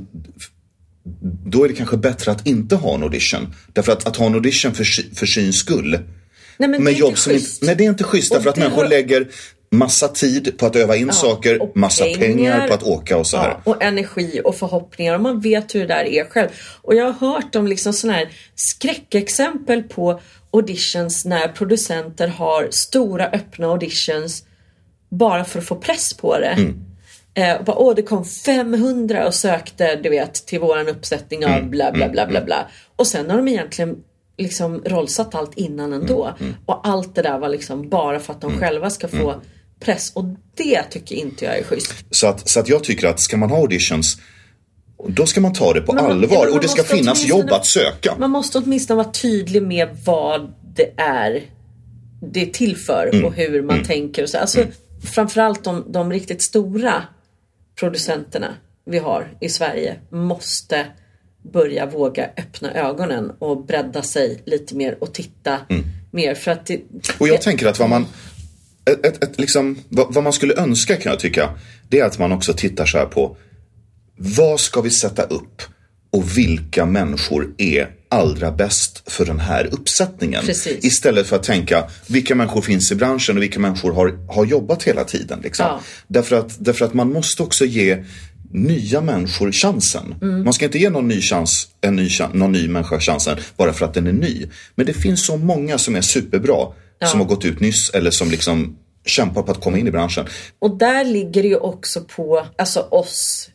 [1.45, 3.53] då är det kanske bättre att inte ha en audition.
[3.73, 5.89] Därför att, att ha en audition för, för syns skull.
[6.59, 8.31] Nej, men det med är jobb inte som inte, nej, det är inte schysst.
[8.31, 9.27] Och Därför att det människor har- lägger
[9.71, 12.67] massa tid på att öva in saker, och massa pengar.
[12.67, 13.49] på att åka och så här.
[13.49, 16.49] Ja, och energi och förhoppningar och man vet hur det där är själv.
[16.81, 23.25] Och jag har hört om liksom sådana här skräckexempel på auditions när producenter har stora
[23.27, 24.43] öppna auditions
[25.09, 26.47] bara för att få press på det.
[26.57, 26.83] Mm.
[27.33, 31.51] Eh, och bara, Åh, det kom 500 och sökte du vet till våran uppsättning av
[31.51, 31.69] Mm.
[31.69, 32.67] bla bla bla bla bla.
[32.95, 33.95] Och sen har de egentligen
[34.37, 36.33] liksom rollsatt allt innan ändå.
[36.39, 36.55] Mm.
[36.65, 39.35] Och allt det där var liksom bara för att de själva ska få
[39.79, 40.11] press.
[40.15, 40.25] Och
[40.55, 41.93] det tycker inte jag är schysst.
[42.11, 44.17] Så, att, så att jag tycker att ska man ha auditions
[45.09, 47.49] då ska man ta det på man- ja, allvar men och det ska finnas jobb
[47.51, 48.15] att söka.
[48.19, 51.43] Man måste åtminstone vara tydlig med vad det är
[52.33, 53.25] det är till för Mm.
[53.25, 54.23] och hur man tänker.
[54.23, 54.37] Och så.
[54.37, 54.65] Alltså,
[55.13, 57.03] Framförallt de, de riktigt stora
[57.79, 58.53] producenterna
[58.85, 60.85] vi har i Sverige måste
[61.53, 65.57] börja våga öppna ögonen och bredda sig lite mer och titta
[66.11, 66.35] mer.
[66.35, 66.85] För att det, Mm.
[67.19, 68.05] Och jag tänker att vad man,
[68.87, 71.49] ett, ett, ett, liksom, vad, vad man skulle önska kan jag tycka,
[71.89, 73.37] det är att man också tittar så här på
[74.17, 75.61] vad ska vi sätta upp
[76.11, 80.45] och vilka människor är allra bäst för den här uppsättningen.
[80.45, 80.85] Precis.
[80.85, 84.83] Istället för att tänka vilka människor finns i branschen och vilka människor har, har jobbat
[84.83, 85.39] hela tiden.
[85.43, 85.65] Liksom.
[85.65, 85.81] Ja.
[86.07, 88.03] Därför, att, därför att man måste också ge
[88.51, 90.15] nya människor chansen.
[90.21, 90.43] Mm.
[90.43, 93.85] Man ska inte ge någon ny, chans, en ny, någon ny människa chansen bara för
[93.85, 94.45] att den är ny.
[94.75, 96.67] Men det finns så många som är superbra
[97.05, 100.25] som har gått ut nyss eller som liksom kämpar på att komma in i branschen.
[100.59, 103.49] Och där ligger det ju också på alltså oss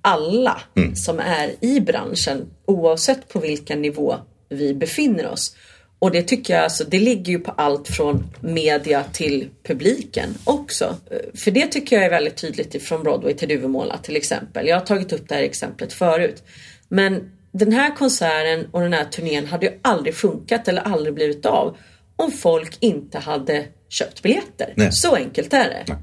[0.00, 0.60] alla
[0.94, 4.16] som är i branschen oavsett på vilken nivå
[4.48, 5.56] vi befinner oss.
[5.98, 10.96] Och det tycker jag alltså, det ligger ju på allt från media till publiken också.
[11.34, 14.66] För det tycker jag är väldigt tydligt ifrån Broadway till Duvemåla till exempel.
[14.66, 16.42] Jag har tagit upp det här exemplet förut.
[16.88, 21.46] Men den här konserten och den här turnén hade ju aldrig funkat eller aldrig blivit
[21.46, 21.76] av
[22.16, 24.72] om folk inte hade köpt biljetter.
[24.76, 24.92] Nej.
[24.92, 25.96] Så enkelt är det.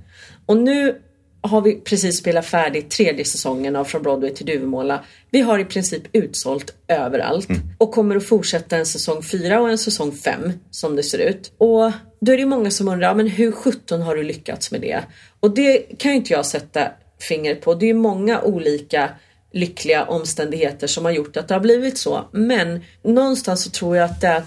[0.46, 1.02] Och nu
[1.42, 5.04] har vi precis spelat färdigt tredje säsongen av Från Broadway till Duvemåla.
[5.32, 7.48] Vi har i princip utsålt överallt
[7.78, 11.52] och kommer att fortsätta en säsong 4 och en säsong 5 som det ser ut.
[11.58, 15.00] Och då är det många som undrar, men hur 17 har du lyckats med det?
[15.40, 17.74] Och det kan ju inte jag sätta finger på.
[17.74, 19.10] Det är många olika
[19.52, 22.28] lyckliga omständigheter som har gjort att det har blivit så.
[22.32, 24.44] Men någonstans så tror jag att det är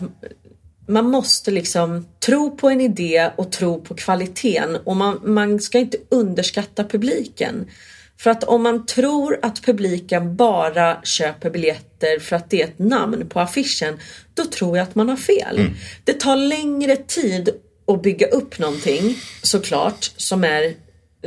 [0.89, 5.79] man måste liksom tro på en idé och tro på kvaliteten och man, man ska
[5.79, 7.67] inte underskatta publiken.
[8.19, 12.79] För att om man tror att publiken bara köper biljetter för att det är ett
[12.79, 13.99] namn på affischen,
[14.35, 15.59] då tror jag att man har fel.
[15.59, 15.73] Mm.
[16.05, 17.51] Det tar längre tid
[17.87, 20.75] att bygga upp någonting såklart som är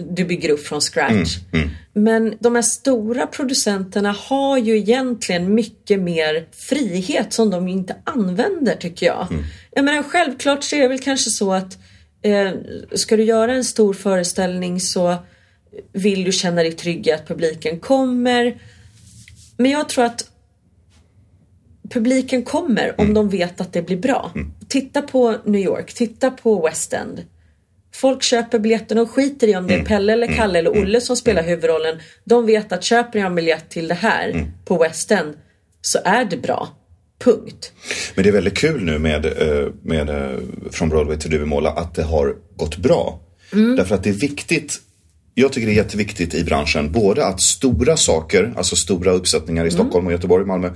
[0.01, 1.37] du bygger upp från scratch.
[1.51, 1.69] Mm, mm.
[1.93, 8.75] Men de här stora producenterna har ju egentligen mycket mer frihet som de inte använder
[8.75, 9.27] tycker jag.
[9.31, 9.43] Mm.
[9.71, 11.77] Jag menar självklart så är det väl kanske så att
[12.21, 12.51] eh,
[12.95, 15.15] ska du göra en stor föreställning så
[15.93, 18.61] vill du känna dig trygg i att publiken kommer.
[19.57, 20.29] Men jag tror att
[21.89, 23.13] publiken kommer om mm.
[23.13, 24.31] de vet att det blir bra.
[24.35, 24.51] Mm.
[24.67, 27.21] Titta på New York, titta på West End.
[27.99, 29.87] Folk köper biljetten och skiter i om det är mm.
[29.87, 31.99] Pelle eller Kalle eller Olle som spelar huvudrollen.
[32.23, 35.33] De vet att köper jag en biljett till det här på West End
[35.81, 36.69] så är det bra.
[37.23, 37.71] Punkt.
[38.15, 40.39] Men det är väldigt kul nu med, eh, med eh,
[40.71, 43.19] Från Broadway till Duvemåla att det har gått bra.
[43.53, 43.75] Mm.
[43.75, 44.81] Därför att det är viktigt
[45.33, 49.69] jag tycker det är jätteviktigt i branschen, både att stora saker, alltså stora uppsättningar i
[49.69, 49.79] mm.
[49.79, 50.69] Stockholm och Göteborg och Malmö,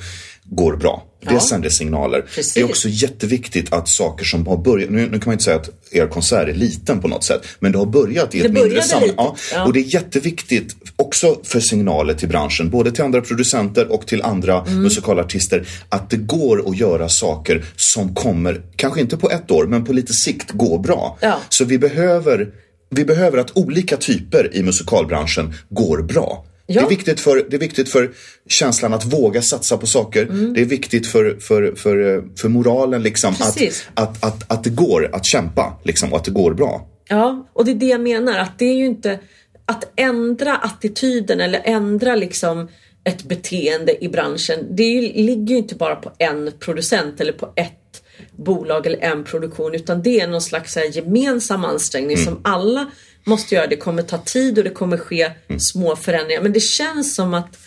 [0.45, 1.03] går bra.
[1.27, 1.39] Det ja.
[1.39, 2.21] sänder signaler.
[2.21, 2.53] Precis.
[2.53, 5.55] Det är också jätteviktigt att saker som har börjat, nu, nu, kan man inte säga
[5.55, 8.81] att er konsert är liten på något sätt, men det har börjat i ett mindre
[8.81, 9.15] sammanhang.
[9.17, 9.35] Ja.
[9.53, 9.65] ja.
[9.65, 14.21] Och det är jätteviktigt också för signaler till branschen, både till andra producenter och till
[14.21, 14.83] andra mm.
[14.83, 19.85] musikalartister, att det går att göra saker som kommer, kanske inte på ett år, men
[19.85, 21.17] på lite sikt gå bra.
[21.21, 21.39] Ja.
[21.49, 22.49] Så vi behöver
[22.89, 26.45] vi behöver att olika typer i musikalbranschen går bra.
[26.65, 26.81] Ja.
[26.81, 28.11] Det, är viktigt för, det är viktigt för
[28.47, 30.23] känslan att våga satsa på saker.
[30.23, 30.53] Mm.
[30.53, 33.57] Det är viktigt för, för, för, för moralen liksom att,
[33.93, 36.87] att, att, att det går att kämpa liksom, och att det går bra.
[37.07, 39.19] Ja, och det är det jag menar att det är ju inte
[39.65, 42.67] att ändra attityden eller ändra liksom
[43.03, 44.67] ett beteende i branschen.
[44.69, 49.23] Det ju, ligger ju inte bara på en producent eller på ett bolag eller en
[49.23, 52.25] produktion utan det är någon slags gemensam ansträngning mm.
[52.25, 52.91] som alla
[53.25, 53.67] måste göra.
[53.67, 55.59] Det kommer ta tid och det kommer ske mm.
[55.59, 57.57] små förändringar men det känns som att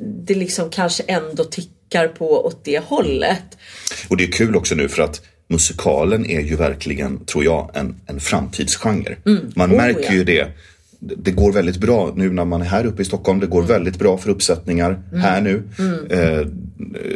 [0.00, 3.58] det liksom kanske ändå tickar på åt det hållet.
[4.08, 8.00] Och det är kul också nu för att musikalen är ju verkligen, tror jag, en,
[8.06, 9.16] en framtidsgenre.
[9.26, 9.52] Mm.
[9.56, 10.12] Man oh, märker ja.
[10.12, 10.48] ju det
[11.00, 13.40] det går väldigt bra nu när man är här uppe i Stockholm.
[13.40, 13.68] Det går mm.
[13.68, 15.20] väldigt bra för uppsättningar mm.
[15.20, 15.62] här nu.
[15.78, 16.10] Mm.
[16.10, 16.46] Eh,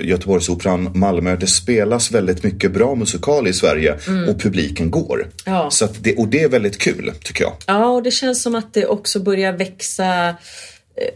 [0.03, 1.37] Göteborgsoperan, Malmö.
[1.37, 4.29] Det spelas väldigt mycket bra musikal i Sverige mm.
[4.29, 5.29] och publiken går.
[5.45, 5.71] Ja.
[5.71, 7.53] Så det, och det är väldigt kul tycker jag.
[7.67, 10.35] Ja, och det känns som att det också börjar växa eh,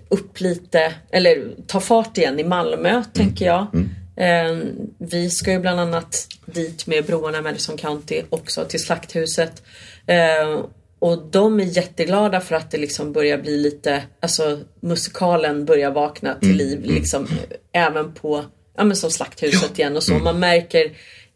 [0.09, 3.05] upp lite, eller ta fart igen i Malmö mm.
[3.13, 3.67] tänker jag.
[3.75, 3.89] Mm.
[4.17, 4.67] Eh,
[4.99, 9.63] vi ska ju bland annat dit med broarna Madison County också till Slakthuset.
[10.07, 10.65] Eh,
[10.99, 16.35] och de är jätteglada för att det liksom börjar bli lite, alltså musikalen börjar vakna
[16.35, 16.59] till mm.
[16.59, 17.29] liv liksom
[17.73, 18.45] även på,
[18.77, 19.83] ja men som Slakthuset ja.
[19.83, 20.13] igen och så.
[20.13, 20.25] Mm.
[20.25, 20.85] Man märker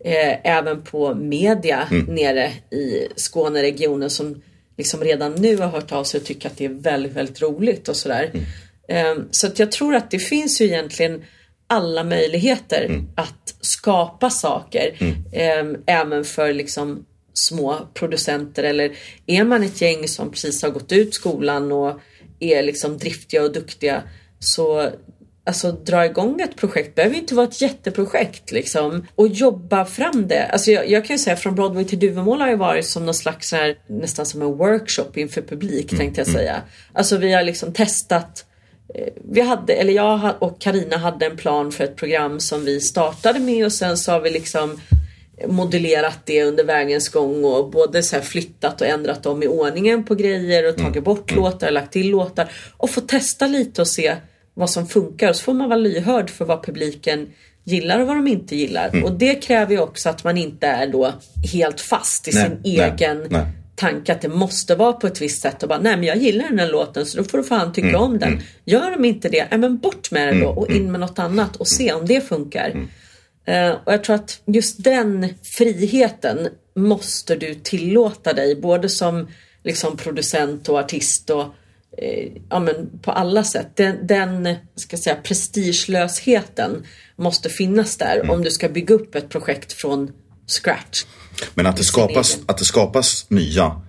[0.04, 2.14] eh, även på media mm.
[2.14, 4.42] nere i Skåneregionen som
[4.78, 7.88] liksom redan nu har hört av sig och tycker att det är väldigt, väldigt roligt
[7.88, 8.30] och sådär.
[8.88, 11.24] Eh, så att jag tror att det finns ju egentligen
[11.66, 13.08] alla möjligheter mm.
[13.16, 14.96] att skapa saker.
[15.32, 17.06] Eh, även för liksom
[17.41, 18.93] små producenter eller
[19.26, 22.01] är man ett gäng som precis har gått ut skolan och
[22.41, 24.03] är liksom driftiga och duktiga
[24.38, 24.91] så
[25.45, 30.47] Alltså dra igång ett projekt behöver inte vara ett jätteprojekt liksom och jobba fram det.
[30.47, 33.14] Alltså jag, jag kan ju säga från Broadway till Duvemåla har ju varit som någon
[33.14, 36.41] slags här, nästan som en workshop inför publik mm, tänkte jag mm.
[36.41, 36.62] säga.
[36.93, 38.45] Alltså vi har liksom testat
[38.95, 42.80] eh, vi hade, eller jag och Karina hade en plan för ett program som vi
[42.80, 44.80] startade med och sen så har vi liksom
[45.49, 50.14] modellerat det under vägens gång och både så flyttat och ändrat om i ordningen på
[50.14, 51.05] grejer och tagit mm.
[51.05, 51.45] bort mm.
[51.45, 54.16] låtar, lagt till låtar och få testa lite och se
[54.55, 57.28] vad som funkar och så får man vara lyhörd för vad publiken
[57.64, 58.88] gillar och vad de inte gillar.
[58.88, 59.05] Mm.
[59.05, 61.12] Och det kräver ju också att man inte är då
[61.53, 63.47] helt fast i nej, sin nej, egen nej.
[63.74, 66.49] tanke att det måste vara på ett visst sätt och bara nej men jag gillar
[66.49, 68.01] den här låten så då får du fan tycka mm.
[68.01, 68.28] om den.
[68.28, 68.43] Mm.
[68.64, 71.57] Gör de inte det, ja men bort med den då och in med något annat
[71.57, 72.86] och se om det funkar.
[73.51, 79.28] Eh, och jag tror att just den friheten måste du tillåta dig både som
[79.64, 81.44] liksom producent och artist och
[81.98, 83.76] eh, ja, men på alla sätt.
[83.76, 86.86] Den, den ska säga, prestigelösheten
[87.16, 88.30] måste finnas där mm.
[88.30, 90.12] om du ska bygga upp ett projekt från
[90.46, 91.05] scratch.
[91.55, 93.80] Men att det skapas, att det skapas nya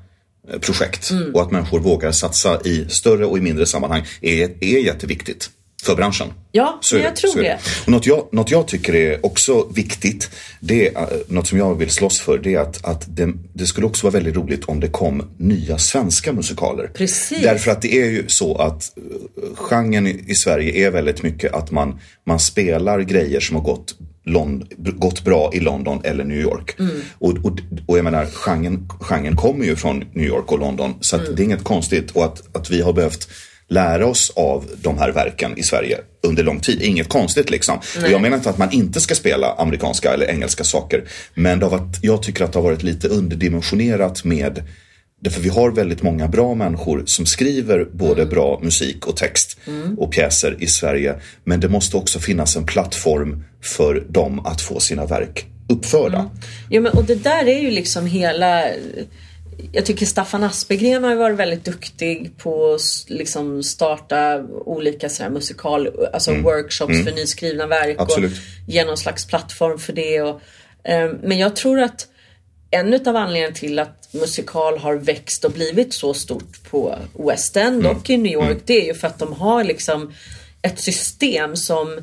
[0.49, 1.35] eh, projekt mm.
[1.35, 5.49] och att människor vågar satsa i större och i mindre sammanhang är, är jätteviktigt.
[5.83, 6.27] För branschen.
[6.51, 7.59] Ja, Så jag tror så är det.
[7.85, 10.29] Och något, jag, något jag tycker är också viktigt,
[10.59, 13.65] det är, eh, något som jag vill slåss för, det är att, att det, det
[13.65, 16.91] skulle också vara väldigt roligt om det kom nya svenska musikaler.
[16.93, 17.43] Precis.
[17.43, 21.53] Därför att det är ju så att uh, genren i, i Sverige är väldigt mycket
[21.53, 26.37] att man, man spelar grejer som har gått Lond, gått bra i London eller New
[26.37, 26.79] York.
[26.79, 27.01] Mm.
[27.19, 30.93] Och, och, och jag menar, genren, genren kommer ju från New York och London.
[31.01, 31.35] Så Mm.
[31.35, 32.11] det är inget konstigt.
[32.11, 33.27] Och att, att vi har behövt
[33.71, 36.81] lära oss av de här verken i Sverige under lång tid.
[36.81, 37.77] Inget konstigt liksom.
[37.77, 41.03] Och jag menar inte att man inte ska spela amerikanska eller engelska saker.
[41.33, 44.63] Men det har varit, jag tycker att det har varit lite underdimensionerat med
[45.23, 49.59] Därför vi har väldigt många bra människor som skriver både bra musik och text
[49.97, 51.15] och pjäser i Sverige.
[51.43, 56.29] Men det måste också finnas en plattform för dem att få sina verk uppförda.
[56.69, 58.63] Ja, men, och det där är ju liksom hela...
[59.71, 65.89] Jag tycker Staffan Aspegren har varit väldigt duktig på att liksom starta olika sådär musikal,
[66.13, 67.99] alltså workshops för nyskrivna verk Mm.
[68.03, 68.31] Absolut.
[68.31, 68.37] och
[68.73, 70.21] ge någon slags plattform för det.
[70.21, 70.41] Och,
[70.83, 72.07] eh, men jag tror att
[72.71, 76.95] en av anledningarna till att musikal har växt och blivit så stort på
[77.27, 77.97] West End Mm.
[77.97, 80.13] och i New York det är ju för att de har liksom
[80.61, 81.97] ett system som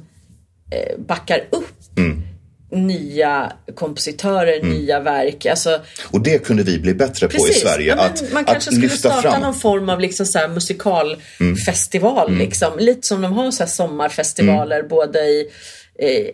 [0.70, 2.22] eh, backar upp Mm.
[2.70, 5.46] Nya kompositörer, nya verk.
[5.46, 7.62] Alltså, Och det kunde vi bli bättre på i precis.
[7.62, 7.94] Sverige.
[7.96, 9.32] Ja, att, man att kanske skulle lyfta starta fram.
[9.34, 9.42] Mm.
[9.42, 12.38] någon form av liksom så musikalfestival.
[12.38, 12.72] Liksom.
[12.78, 15.50] Lite som de har så sommarfestivaler både i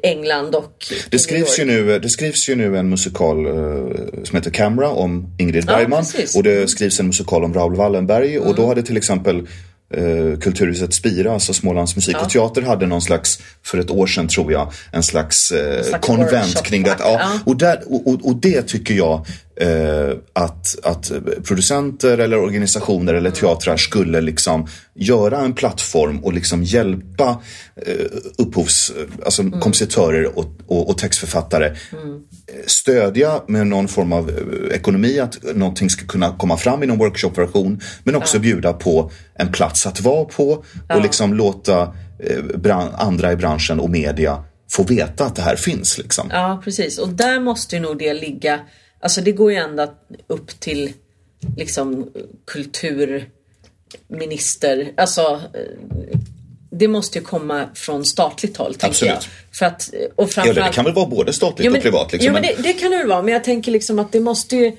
[0.02, 1.02] England och Mm.
[1.10, 3.52] Det skrivs, ju nu, det skrivs ju nu en musikal eh,
[4.24, 6.04] som heter Camera om Ingrid Ja, Bergman.
[6.04, 6.36] precis.
[6.36, 8.38] och det skrivs en musikal om Raoul Wallenberg.
[8.38, 9.46] Och då hade till exempel
[9.98, 14.28] eh, Kulturhuset Spira, alltså Smålands musik och teater, hade någon slags, för ett år sedan
[14.28, 16.96] tror jag, en slags, eh, slags konvent kring det.
[16.98, 17.38] Ja, Ja.
[17.44, 19.26] och, där, och, och, och det tycker jag
[19.60, 21.12] eh, att, att
[21.42, 27.42] producenter eller organisationer eller teatrar skulle liksom göra en plattform och liksom hjälpa
[27.86, 28.06] eh,
[28.38, 28.92] upphovs,
[29.24, 31.74] alltså kompositörer och, och, och textförfattare eh,
[32.66, 36.98] stödja med någon form av eh, ekonomi att någonting ska kunna komma fram i någon
[36.98, 41.82] workshopversion men också bjuda på en plats att vara på och liksom låta
[42.64, 45.98] eh, andra i branschen och media få veta att det här finns.
[45.98, 46.28] Liksom.
[46.30, 46.98] Ja, precis.
[46.98, 48.60] Och där måste ju nog det ligga.
[49.04, 49.88] Alltså det går ju ända
[50.26, 50.92] upp till
[51.56, 52.10] liksom
[52.44, 54.92] kulturminister.
[54.96, 55.60] Alltså eh,
[56.70, 59.14] det måste ju komma från statligt håll Absolut.
[59.14, 59.22] jag.
[59.52, 60.72] För att, och Ja, framförallt...
[60.72, 62.12] det kan väl vara både statligt Ja, men, och privat.
[62.12, 63.22] Liksom, ja, men men- det, det kan det väl vara.
[63.22, 64.72] Men jag tänker liksom att det måste ju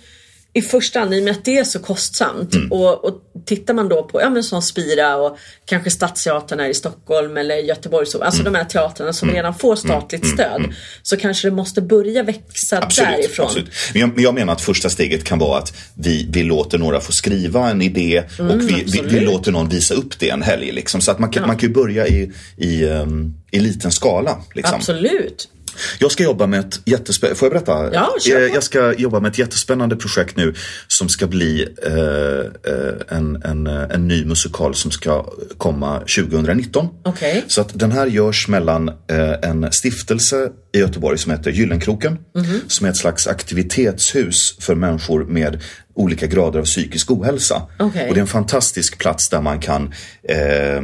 [0.56, 2.72] i första hand, i och med att det är så kostsamt Mm.
[2.72, 6.74] och, och tittar man då på ja, men som Spira och kanske Stadsteatern här i
[6.74, 8.54] Stockholm eller Göteborg, så, alltså Mm.
[8.54, 13.10] de här teatrarna som redan får statligt stöd så kanske det måste börja växa Absolut,
[13.10, 13.46] därifrån.
[13.46, 13.70] absolut.
[13.94, 17.12] Men, jag, jag menar att första steget kan vara att vi, vi låter några få
[17.12, 20.72] skriva en idé och vi, vi, vi Mm, låter någon visa upp det en helg.
[20.72, 21.02] Liksom.
[21.02, 24.38] Så att man kan, man kan ju börja i, i, um, i liten skala.
[24.54, 24.76] Liksom.
[24.76, 25.50] Absolut.
[26.00, 27.94] Jag ska jobba med ett jättespännande, får jag berätta?
[27.94, 28.54] Ja, kör Eh.
[28.54, 30.54] Jag ska jobba med ett jättespännande projekt nu
[30.88, 31.94] som ska bli eh,
[32.74, 35.26] eh, en, en, eh, en ny musikal som ska
[35.58, 36.88] komma 2019.
[37.04, 37.44] Okej.
[37.48, 42.18] Så att den här görs mellan eh, en stiftelse i Göteborg som heter Gyllenkroken.
[42.36, 42.60] Mhm.
[42.68, 45.62] Som är ett slags aktivitetshus för människor med
[45.94, 47.62] olika grader av psykisk ohälsa.
[47.80, 48.10] Okej.
[48.10, 50.82] Och det är en fantastisk plats där man kan eh,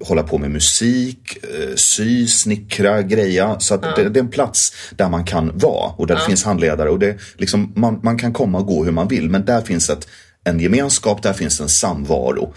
[0.00, 3.56] hålla på med musik, eh, sy, snickra, greja.
[3.60, 6.44] Så att det, det är en plats där man kan vara och där det finns
[6.44, 6.90] handledare.
[6.90, 9.90] Och det, liksom, man, man kan komma och gå hur man vill men där finns
[9.90, 10.08] ett
[10.48, 12.54] en gemenskap, där finns en samvaro.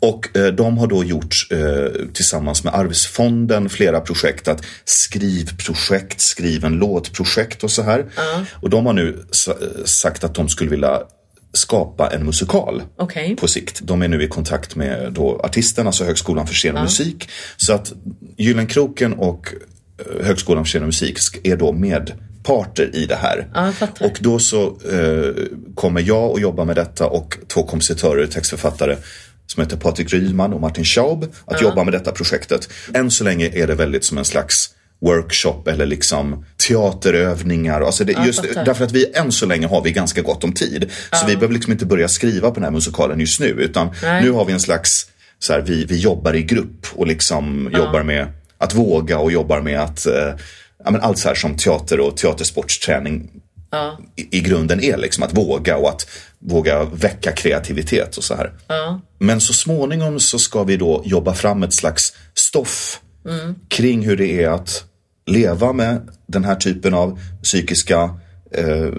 [0.00, 6.64] Och eh, de har då gjort eh, tillsammans med Arvsfonden flera projekt, att skrivprojekt, skriv
[6.64, 8.06] en låt-projekt och så här.
[8.52, 11.00] Och de har nu sa- sagt att de skulle vilja
[11.52, 13.36] skapa en musikal Okej.
[13.36, 13.80] på sikt.
[13.82, 17.28] De är nu i kontakt med då artisten, alltså Högskolan för scen och musik.
[17.56, 17.92] Så att
[18.38, 19.54] Gyllenkroken och
[19.98, 21.72] eh, Högskolan för scen och musik är då
[22.40, 23.46] medparter i det här.
[23.54, 25.34] Ja, och då så eh,
[25.74, 28.96] kommer jag att jobba med detta och två kompositörer, textförfattare
[29.46, 32.68] som heter Patrik Ryman och Martin Schaub att jobba med detta projektet.
[32.94, 34.70] Än så länge är det väldigt som en slags
[35.02, 37.80] workshop eller liksom teaterövningar.
[37.80, 38.64] Alltså det, just, fattar.
[38.64, 40.90] därför att vi än så länge har vi ganska gott om tid.
[41.12, 43.46] Så vi behöver liksom inte börja skriva på den här musikalen just nu.
[43.46, 44.22] Utan Nej.
[44.22, 45.06] nu har vi en slags,
[45.38, 48.26] så här, vi, vi jobbar i grupp och liksom jobbar med
[48.58, 50.34] att våga och jobbar med att, eh,
[50.84, 53.30] ja, men allt så här som teater och teatersportsträning
[54.16, 54.96] i, i grunden är.
[54.96, 56.06] Liksom att våga och att
[56.38, 58.52] våga väcka kreativitet och så här.
[59.18, 63.00] Men så småningom så ska vi då jobba fram ett slags stoff
[63.68, 64.84] kring hur det är att
[65.26, 68.18] leva med den här typen av psykiska
[68.50, 68.92] eh,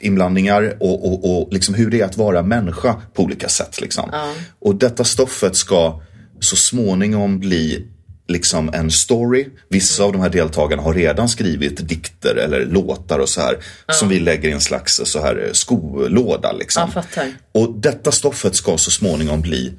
[0.00, 3.80] inblandningar och, och, och liksom hur det är att vara människa på olika sätt.
[3.80, 4.10] Liksom.
[4.58, 6.02] Och detta stoffet ska
[6.40, 7.88] så småningom bli
[8.28, 9.46] liksom en story.
[9.68, 13.58] Vissa av de här deltagarna har redan skrivit dikter eller låtar och så här.
[13.92, 16.90] Som vi lägger i en slags så här skolåda liksom.
[17.16, 17.24] Ja.
[17.52, 19.72] Och detta stoffet ska så småningom bli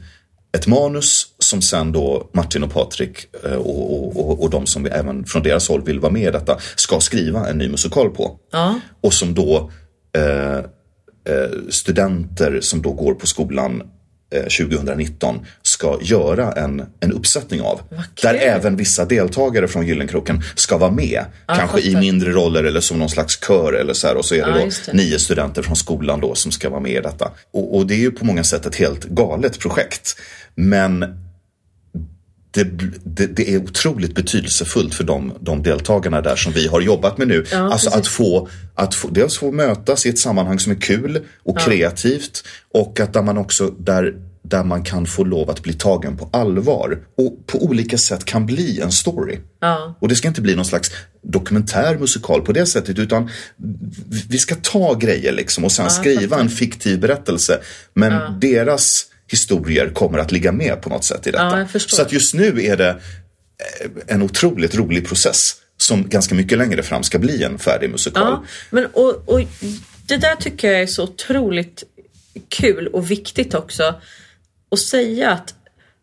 [0.55, 4.85] ett manus som sen då Martin och Patrik eh, och, och, och, och de som
[4.85, 8.39] även från deras håll vill vara med i detta ska skriva en ny musikal på.
[8.51, 8.79] Ja.
[9.01, 9.71] Och som då
[10.17, 10.57] eh,
[11.33, 13.87] eh, studenter som då går på skolan eh,
[14.31, 17.81] 2019 ska göra en, en uppsättning av.
[18.21, 21.25] Där även vissa deltagare från Gyllenkroken ska vara med.
[21.47, 24.15] kanske i mindre roller eller som någon slags kör eller så här.
[24.17, 24.93] Och så är det Ja, då det.
[24.93, 27.31] nio studenter från skolan då som ska vara med i detta.
[27.53, 30.15] Och, och det är ju på många sätt ett helt galet projekt.
[30.55, 31.05] Men
[32.55, 32.63] det,
[33.03, 37.27] det, det är otroligt betydelsefullt för de, de deltagarna där som vi har jobbat med
[37.27, 37.45] nu.
[37.71, 41.59] alltså att få, att få, dels få mötas i ett sammanhang som är kul och
[41.59, 42.43] kreativt
[42.73, 46.29] och att där man också där, där man kan få lov att bli tagen på
[46.33, 49.37] allvar och på olika sätt kan bli en story.
[49.99, 50.91] Och det ska inte bli någon slags
[51.23, 53.29] dokumentär musikal på det sättet utan
[54.09, 57.59] vi- vi ska ta grejer liksom och sen skriva en fiktiv berättelse.
[57.93, 61.67] Men deras historier kommer att ligga med på något sätt i detta.
[61.73, 61.79] Ja.
[61.79, 66.83] Så att just nu är det eh, en otroligt rolig process som ganska mycket längre
[66.83, 68.23] fram ska bli en färdig musikal.
[68.23, 69.41] Ja, men och, och
[70.07, 71.83] det där tycker jag är så otroligt
[72.49, 74.01] kul och viktigt också.
[74.71, 75.53] Att säga att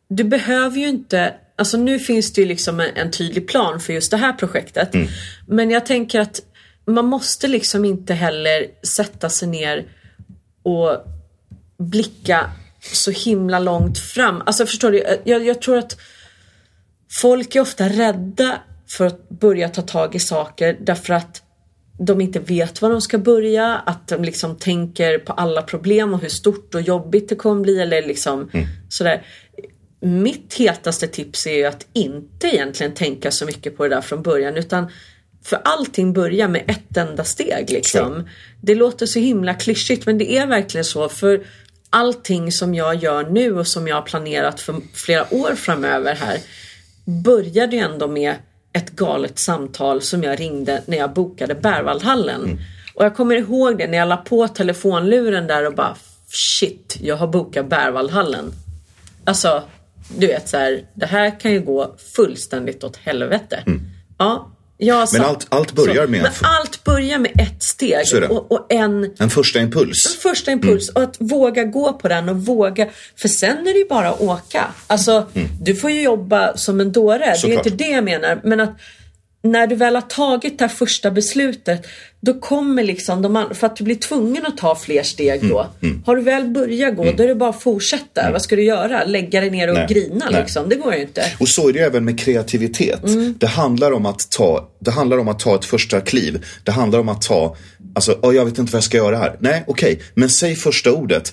[0.08, 3.92] du behöver ju inte, alltså nu finns det ju liksom en, en tydlig plan för
[3.92, 4.94] just det här projektet.
[5.46, 6.40] Men jag tänker att
[6.86, 9.84] man måste liksom inte heller sätta sig ner
[10.62, 11.04] och
[11.78, 12.50] blicka
[12.82, 14.42] så himla långt fram.
[14.46, 15.96] Alltså förstår du, jag, jag tror att
[17.10, 18.58] folk är ofta rädda
[18.88, 21.42] för att börja ta tag i saker därför att
[21.98, 26.20] de inte vet var de ska börja, att de liksom tänker på alla problem och
[26.20, 28.50] hur stort och jobbigt det kommer bli eller liksom
[28.88, 29.26] sådär.
[30.00, 34.22] Mitt hetaste tips är ju att inte egentligen tänka så mycket på det där från
[34.22, 34.90] början utan
[35.44, 38.28] för allting börjar med ett enda steg liksom.
[38.60, 41.46] Det låter så himla klyschigt men det är verkligen så för
[41.92, 46.38] allting som jag gör nu och som jag har planerat för flera år framöver här
[47.04, 48.34] började ju ändå med
[48.72, 52.60] ett galet samtal som jag ringde när jag bokade Berwaldhallen.
[52.94, 55.96] Och jag kommer ihåg det när jag la på telefonluren där och bara
[56.28, 58.52] shit, jag har bokat Berwaldhallen.
[59.24, 59.62] Alltså,
[60.18, 63.62] du vet så här, det här kan ju gå fullständigt åt helvete.
[64.18, 64.51] Ja,
[64.86, 66.10] jag sa, Men allt- allt börjar så.
[66.10, 70.18] med en Men allt börjar med ett steg Så och, och en En första impuls.
[70.22, 72.88] första impuls och att våga gå på den och våga.
[73.16, 74.64] För sen är det ju bara att åka.
[74.86, 75.26] Alltså,
[75.62, 77.18] du får ju jobba som en dåre.
[77.18, 77.66] Det är Såklart.
[77.66, 78.40] inte det jag menar.
[78.44, 78.76] Men att
[79.42, 81.86] när du väl har tagit det här första beslutet
[82.26, 85.66] då kommer liksom de andra, för att du blir tvungen att ta fler steg då.
[86.06, 88.30] Har du väl börjat gå då är det bara att fortsätta.
[88.32, 89.04] Vad ska du göra?
[89.04, 89.86] Lägga dig ner och Nej.
[89.88, 90.40] grina Nej.
[90.42, 90.68] liksom?
[90.68, 91.24] Det går ju inte.
[91.40, 93.04] Och så är det ju även med kreativitet.
[93.04, 93.34] Mm.
[93.38, 96.44] Det, handlar om att ta, det handlar om att ta ett första kliv.
[96.64, 97.56] Det handlar om att ta,
[97.94, 99.36] alltså, "Åh, jag vet inte vad jag ska göra här.
[99.40, 101.32] Nej, okej, men säg första ordet.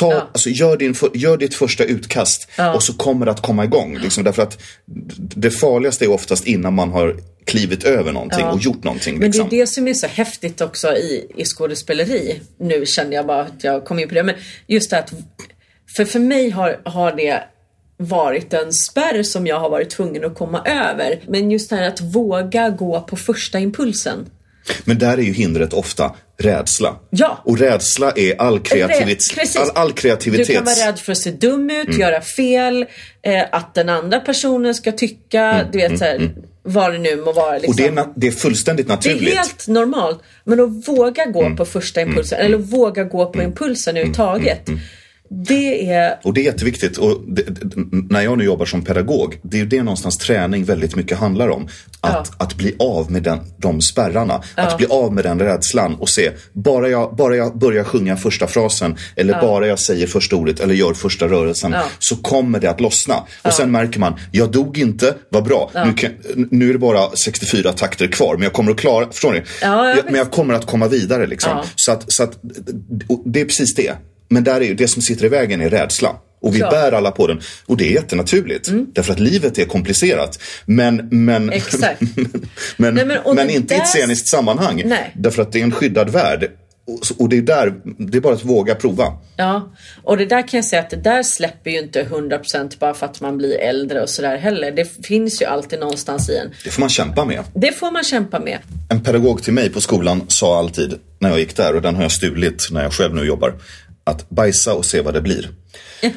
[0.00, 0.28] Ta, Ja.
[0.32, 3.98] alltså, gör, din, gör ditt första utkast och så kommer det att komma igång.
[3.98, 4.58] Liksom, därför att
[5.16, 9.12] det farligaste är oftast innan man har klivit över någonting och gjort någonting.
[9.14, 9.46] Men det Liksom.
[9.46, 12.40] är det som är så häftigt också i, i skådespeleri.
[12.58, 14.22] Nu kände jag bara att jag kom in på det.
[14.22, 14.34] Men
[14.66, 15.12] just det att,
[15.96, 17.42] för för mig har, har det
[17.96, 21.20] varit en spärr som jag har varit tvungen att komma över.
[21.28, 24.26] Men just det här att våga gå på första impulsen.
[24.84, 26.96] Men där är ju hindret ofta rädsla.
[27.10, 27.42] Ja.
[27.44, 30.46] Och rädsla är all, kreativit- all, all kreativitet.
[30.48, 32.00] Du kan vara rädd för att se dum ut, Mm.
[32.00, 32.86] göra fel,
[33.22, 36.30] eh, att den andra personen ska tycka, du vet så här,
[36.62, 37.58] vad det nu må vara.
[37.58, 37.84] Liksom.
[37.84, 39.32] Mm, Och det är, na- det är fullständigt Det naturligt.
[39.32, 40.20] är helt normalt.
[40.44, 41.56] Men att våga gå Mm.
[41.56, 44.68] på första impulsen, eller att våga gå på impulsen överhuvudtaget.
[44.68, 44.80] Mm.
[45.32, 46.18] Det är...
[46.24, 46.96] Och det är jätteviktigt.
[46.96, 47.76] Och det, det,
[48.10, 51.48] när jag nu jobbar som pedagog, det är ju det någonstans träning väldigt mycket handlar
[51.48, 51.68] om.
[52.00, 54.42] Att, att bli av med den, de spärrarna.
[54.54, 58.46] Att bli av med den rädslan och se, bara jag, bara jag börjar sjunga första
[58.46, 62.80] frasen eller bara jag säger första ordet eller gör första rörelsen så kommer det att
[62.80, 63.14] lossna.
[63.42, 65.70] Och sen märker man, jag dog inte, vad bra.
[65.74, 66.10] Nu, kan,
[66.50, 69.42] nu är det bara 64 takter kvar men jag kommer att klara, förstår ni?
[69.62, 71.52] Ja, jag men jag kommer att komma vidare liksom.
[71.56, 71.64] Ja.
[71.76, 72.38] Så, att, så att,
[73.24, 73.92] det är precis det.
[74.32, 76.16] Men där är det som sitter i vägen är rädsla.
[76.40, 76.70] Och vi Klart.
[76.70, 77.40] bär alla på den.
[77.66, 78.70] Och det är jättenaturligt.
[78.94, 80.38] Därför att livet är komplicerat.
[80.66, 81.46] Men, men,
[82.76, 84.82] men, Nej, men- men inte i ett där- sceniskt sammanhang.
[84.84, 85.12] Nej.
[85.16, 86.50] Därför att det är en skyddad värld.
[86.86, 89.04] Och, och det är där, det är bara att våga prova.
[89.36, 89.72] Ja,
[90.02, 93.06] och det där kan jag säga att det där släpper ju inte 100% bara för
[93.06, 94.70] att man blir äldre och sådär heller.
[94.70, 96.50] Det finns ju alltid någonstans i en.
[96.64, 97.40] Det får man kämpa med.
[97.54, 98.58] Det får man kämpa med.
[98.88, 102.02] En pedagog till mig på skolan sa alltid när jag gick där, och den har
[102.02, 103.54] jag stulit när jag själv nu jobbar,
[104.04, 105.48] att bajsa och se vad det blir.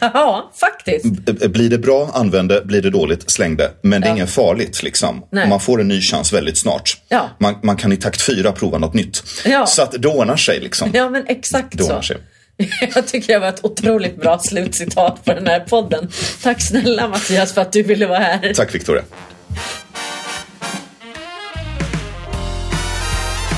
[0.02, 1.06] Ja, faktiskt.
[1.06, 2.62] B- Blir det bra, använd det.
[2.66, 3.72] Blir det dåligt, släng det.
[3.82, 4.16] Men det är Ja.
[4.16, 5.24] inget farligt liksom.
[5.32, 6.98] Man får en ny chans väldigt snart.
[7.10, 7.30] Ja.
[7.40, 9.24] Man, man kan i takt fyra prova något nytt.
[9.46, 9.66] Ja.
[9.68, 10.90] Så att det ordnar sig liksom.
[10.94, 12.02] Ja, men exakt så.
[12.02, 12.18] sig.
[12.96, 16.10] Jag tycker det var ett otroligt bra slutcitat på den här podden.
[16.44, 18.54] Tack snälla Mattias för att du ville vara här.
[18.54, 19.04] Tack Victoria.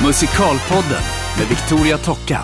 [0.04, 1.04] Musikalpodden
[1.38, 2.42] med Victoria Tocka.